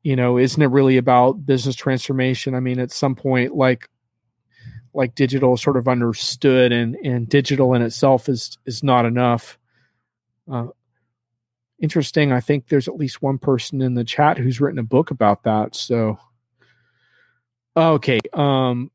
[0.03, 2.55] you know, isn't it really about business transformation?
[2.55, 3.89] I mean, at some point, like
[4.93, 9.57] like digital sort of understood, and and digital in itself is is not enough.
[10.51, 10.67] Uh,
[11.79, 12.31] interesting.
[12.31, 15.43] I think there's at least one person in the chat who's written a book about
[15.43, 15.75] that.
[15.75, 16.17] So,
[17.75, 18.19] okay.
[18.33, 18.91] Um,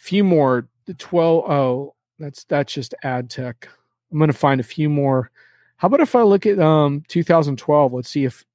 [0.00, 3.68] few more the 12 oh that's that's just ad tech
[4.10, 5.30] i'm going to find a few more
[5.76, 8.46] how about if i look at um 2012 let's see if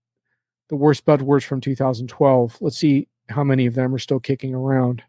[0.69, 5.03] the worst buzzwords from 2012 let's see how many of them are still kicking around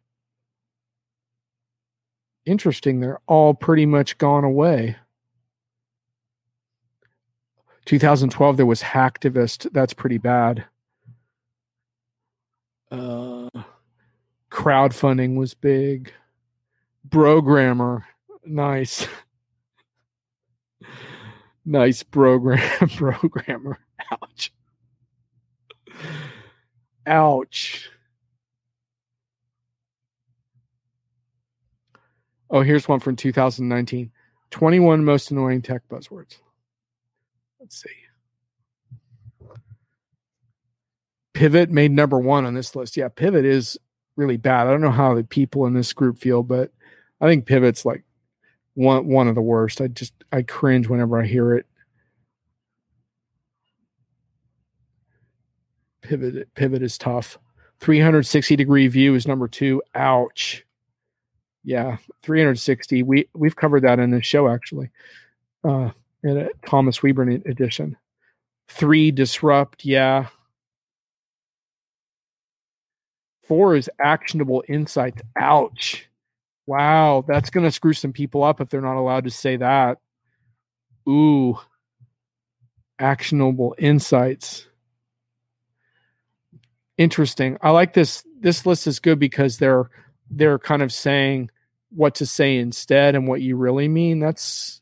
[2.47, 4.97] interesting they're all pretty much gone away
[7.85, 10.65] 2012 there was hacktivist that's pretty bad
[12.91, 13.49] uh
[14.51, 16.13] crowdfunding was big
[17.11, 18.05] Programmer.
[18.45, 19.07] Nice.
[21.65, 23.79] nice program programmer.
[24.11, 24.53] Ouch.
[27.07, 27.91] Ouch.
[32.51, 34.11] Oh, here's one from 2019.
[34.51, 36.39] 21 most annoying tech buzzwords.
[37.61, 37.89] Let's see.
[41.35, 42.97] Pivot made number one on this list.
[42.97, 43.77] Yeah, pivot is
[44.17, 44.67] really bad.
[44.67, 46.71] I don't know how the people in this group feel, but
[47.21, 48.05] I think pivot's like
[48.75, 49.81] one one of the worst.
[49.81, 51.67] I just I cringe whenever I hear it.
[56.03, 57.39] Pivot pivot is tough.
[57.81, 59.83] 360 degree view is number two.
[59.95, 60.66] Ouch.
[61.67, 63.03] Yeah, 360.
[63.03, 64.89] We we've covered that in the show actually.
[65.65, 65.91] Uh
[66.23, 67.97] in a Thomas Weber edition.
[68.69, 70.29] Three disrupt, yeah.
[73.43, 75.21] Four is actionable insights.
[75.37, 76.09] Ouch.
[76.67, 79.99] Wow, that's to screw some people up if they're not allowed to say that.
[81.09, 81.59] Ooh,
[82.99, 84.67] actionable insights.
[86.97, 87.59] Interesting.
[87.61, 88.25] I like this.
[88.41, 89.91] This list is good because they're
[90.31, 91.51] they're kind of saying
[91.91, 94.19] what to say instead and what you really mean.
[94.21, 94.81] That's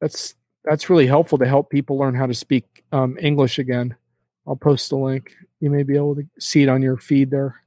[0.00, 3.96] that's that's really helpful to help people learn how to speak um, English again.
[4.46, 5.34] I'll post the link.
[5.60, 7.62] You may be able to see it on your feed there.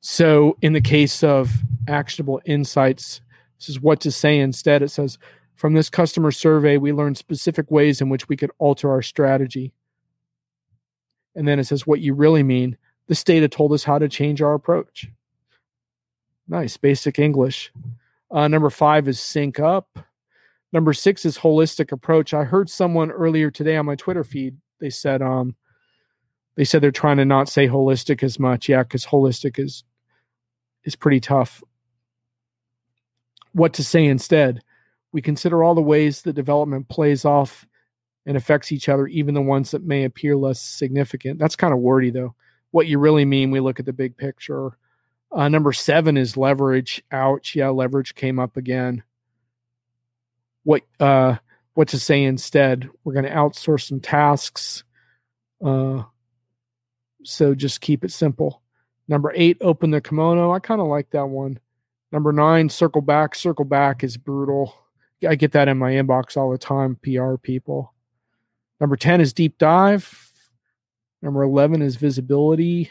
[0.00, 1.52] So, in the case of
[1.86, 3.20] actionable insights,
[3.58, 4.82] this is what to say instead.
[4.82, 5.18] It says,
[5.56, 9.74] from this customer survey, we learned specific ways in which we could alter our strategy.
[11.34, 12.78] And then it says, what you really mean.
[13.08, 15.06] This data told us how to change our approach.
[16.50, 17.72] Nice, basic English.
[18.28, 20.00] Uh, number five is sync up.
[20.72, 22.34] Number six is holistic approach.
[22.34, 24.56] I heard someone earlier today on my Twitter feed.
[24.80, 25.54] They said, um,
[26.56, 28.68] they said they're trying to not say holistic as much.
[28.68, 29.84] Yeah, because holistic is
[30.82, 31.62] is pretty tough.
[33.52, 34.60] What to say instead?
[35.12, 37.64] We consider all the ways that development plays off
[38.26, 41.38] and affects each other, even the ones that may appear less significant.
[41.38, 42.34] That's kind of wordy, though.
[42.72, 44.76] What you really mean, we look at the big picture.
[45.32, 47.02] Uh, number seven is leverage.
[47.12, 47.54] Ouch.
[47.54, 49.02] Yeah, leverage came up again.
[50.64, 51.36] What uh,
[51.74, 52.88] what to say instead?
[53.04, 54.84] We're to outsource some tasks.
[55.64, 56.02] Uh,
[57.22, 58.62] so just keep it simple.
[59.08, 60.52] Number eight, open the kimono.
[60.52, 61.58] I kind of like that one.
[62.12, 63.34] Number nine, circle back.
[63.34, 64.74] Circle back is brutal.
[65.26, 67.94] I get that in my inbox all the time, PR people.
[68.80, 70.30] Number 10 is deep dive.
[71.22, 72.90] Number 11 is visibility.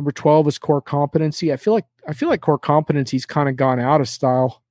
[0.00, 1.52] Number 12 is core competency.
[1.52, 4.62] I feel like I feel like core competency's kind of gone out of style.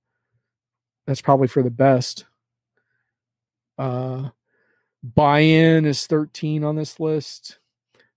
[1.06, 2.26] That's probably for the best.
[3.78, 4.30] Uh
[5.04, 7.60] buy-in is 13 on this list.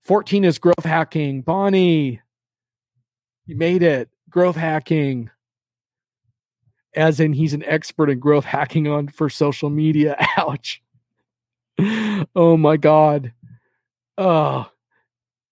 [0.00, 1.42] 14 is growth hacking.
[1.42, 2.22] Bonnie,
[3.44, 4.08] you made it.
[4.30, 5.28] Growth hacking.
[6.96, 10.16] As in he's an expert in growth hacking on for social media.
[10.38, 10.82] Ouch.
[12.34, 13.34] oh my god.
[14.16, 14.64] Uh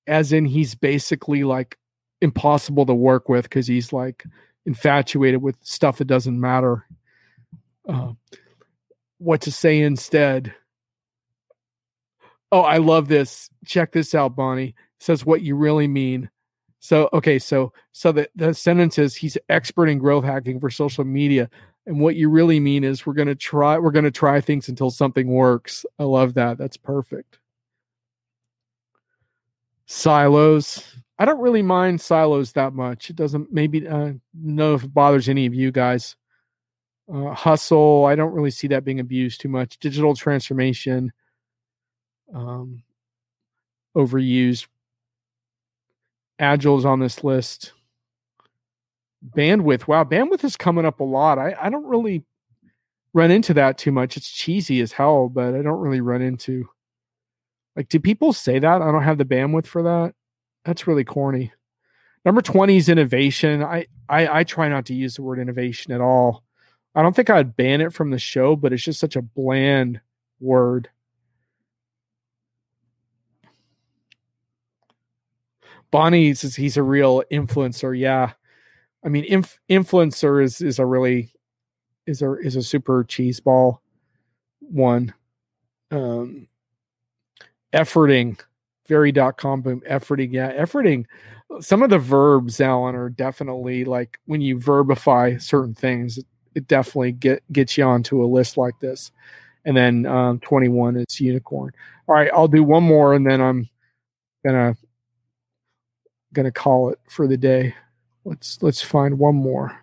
[0.07, 1.79] as in he's basically like
[2.21, 4.25] impossible to work with because he's like
[4.67, 6.87] infatuated with stuff that doesn't matter.
[7.89, 8.13] Uh,
[9.19, 10.55] what to say instead?
[12.53, 13.51] Oh, I love this.
[13.65, 14.75] Check this out, Bonnie.
[14.99, 16.31] Says what you really mean.
[16.81, 21.05] So okay, so so the, the sentence is he's expert in growth hacking for social
[21.05, 21.51] media.
[21.87, 25.29] And what you really mean is we're gonna try we're gonna try things until something
[25.29, 25.85] works.
[25.99, 26.57] I love that.
[26.59, 27.40] That's perfect.
[29.93, 30.85] Silos.
[31.19, 33.11] I don't really mind silos that much.
[33.11, 36.15] It doesn't maybe uh, know if it bothers any of you guys.
[37.13, 38.05] Uh, hustle.
[38.05, 39.81] I don't really see that being abused too much.
[39.81, 41.13] Digital transformation.
[42.33, 42.85] Um,
[43.97, 44.69] overused.
[46.39, 47.73] Agile is on this list.
[49.37, 49.89] Bandwidth.
[49.89, 51.41] Wow, bandwidth is coming up a lot.
[51.41, 52.23] I, I don't really
[53.13, 54.17] run into that too much.
[54.17, 56.69] It's cheesy as hell, but I don't really run into
[57.77, 58.83] like, do people say that?
[58.83, 60.15] I don't have the bandwidth for that.
[60.65, 61.53] That's really corny.
[62.25, 63.63] Number 20 is innovation.
[63.63, 66.45] I, I I try not to use the word innovation at all.
[66.95, 70.01] I don't think I'd ban it from the show, but it's just such a bland
[70.41, 70.91] word.
[75.91, 77.99] Bonnie says he's a real influencer.
[77.99, 78.33] Yeah,
[79.05, 81.33] I mean, inf- influencer is is a really
[82.07, 83.83] is a is a super cheese ball
[84.61, 85.15] one.
[85.91, 86.49] Um,
[87.73, 88.39] efforting
[88.87, 91.05] very.com boom efforting yeah efforting.
[91.61, 96.19] Some of the verbs alan are definitely like when you verbify certain things
[96.55, 99.13] it definitely get gets you onto a list like this.
[99.65, 101.73] And then um, 21 is unicorn.
[102.09, 103.69] All right i'll do one more and then i'm
[104.45, 104.77] gonna
[106.33, 107.75] gonna call it for the day.
[108.25, 109.79] Let's let's find one more.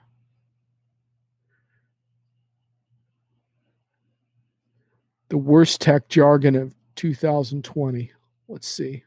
[5.30, 8.12] The worst tech jargon of 2020.
[8.50, 9.04] Let's see.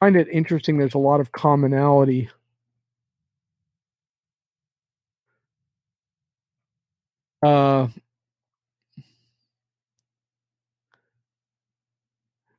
[0.00, 0.78] I find it interesting.
[0.78, 2.30] There's a lot of commonality.
[7.42, 7.88] Uh,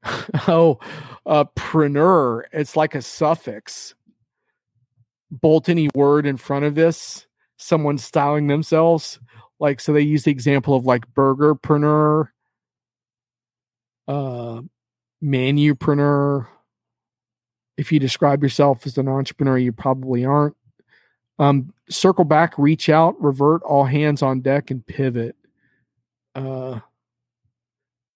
[0.48, 0.80] oh,
[1.26, 2.44] uh, preneur.
[2.52, 3.96] It's like a suffix.
[5.32, 7.26] Bolt any word in front of this.
[7.58, 9.20] Someone styling themselves.
[9.60, 12.28] Like, so they use the example of like burgerpreneur
[14.08, 14.62] uh,
[15.24, 16.48] manupreneur.
[17.78, 20.56] If you describe yourself as an entrepreneur, you probably aren't.
[21.40, 25.36] Um, circle back, reach out, revert, all hands on deck, and pivot.
[26.36, 26.80] Uh,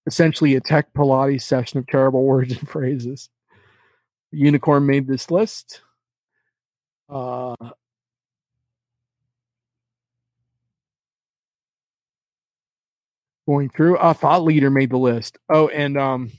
[0.06, 3.30] essentially, a tech Pilates session of terrible words and phrases.
[4.32, 5.82] Unicorn made this list.
[7.10, 7.56] Uh,
[13.48, 13.98] going through.
[13.98, 15.40] A thought leader made the list.
[15.50, 16.32] Oh, and um,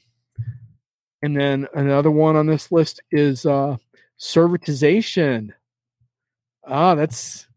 [1.22, 3.76] and then another one on this list is uh,
[4.20, 5.52] servitization.
[6.64, 7.48] Ah, that's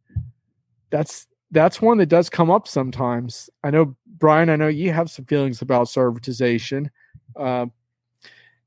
[0.90, 3.50] that's that's one that does come up sometimes.
[3.64, 4.50] I know Brian.
[4.50, 6.90] I know you have some feelings about servitization.
[7.36, 7.68] Uh,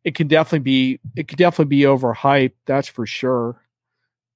[0.04, 2.52] it can definitely be it could definitely be overhyped.
[2.66, 3.60] That's for sure.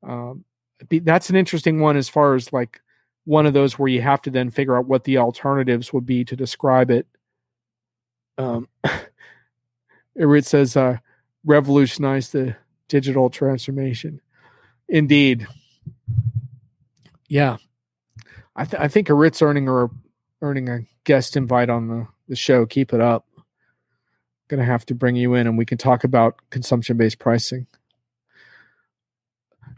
[0.03, 0.45] Um,
[0.91, 2.81] that's an interesting one as far as like
[3.25, 6.25] one of those where you have to then figure out what the alternatives would be
[6.25, 7.07] to describe it.
[8.39, 8.69] Um,
[10.15, 10.99] it says uh,
[11.45, 12.57] revolutionize the
[12.89, 14.21] digital transformation.
[14.89, 15.47] Indeed,
[17.29, 17.59] yeah.
[18.57, 19.89] I, th- I think Arit's earning a
[20.41, 22.67] earning a guest invite on the, the show.
[22.67, 23.27] Keep it up.
[24.49, 27.67] Gonna have to bring you in, and we can talk about consumption based pricing.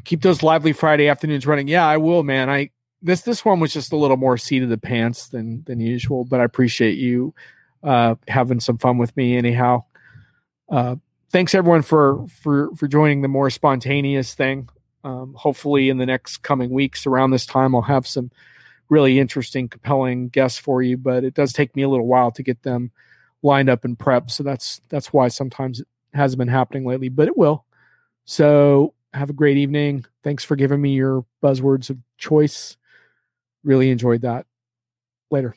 [0.04, 1.68] Keep those lively Friday afternoons running.
[1.68, 2.48] Yeah, I will, man.
[2.48, 2.70] I
[3.02, 6.24] this this one was just a little more seat of the pants than than usual,
[6.24, 7.34] but I appreciate you
[7.82, 9.84] uh, having some fun with me anyhow.
[10.68, 10.96] Uh,
[11.30, 14.68] thanks everyone for for for joining the more spontaneous thing.
[15.02, 18.30] Um, hopefully, in the next coming weeks around this time, I'll have some
[18.90, 20.96] really interesting, compelling guests for you.
[20.98, 22.90] But it does take me a little while to get them
[23.42, 27.28] lined up and prepped, so that's that's why sometimes it hasn't been happening lately, but
[27.28, 27.64] it will.
[28.24, 30.04] So Have a great evening.
[30.22, 32.76] Thanks for giving me your buzzwords of choice.
[33.64, 34.46] Really enjoyed that.
[35.30, 35.54] Later.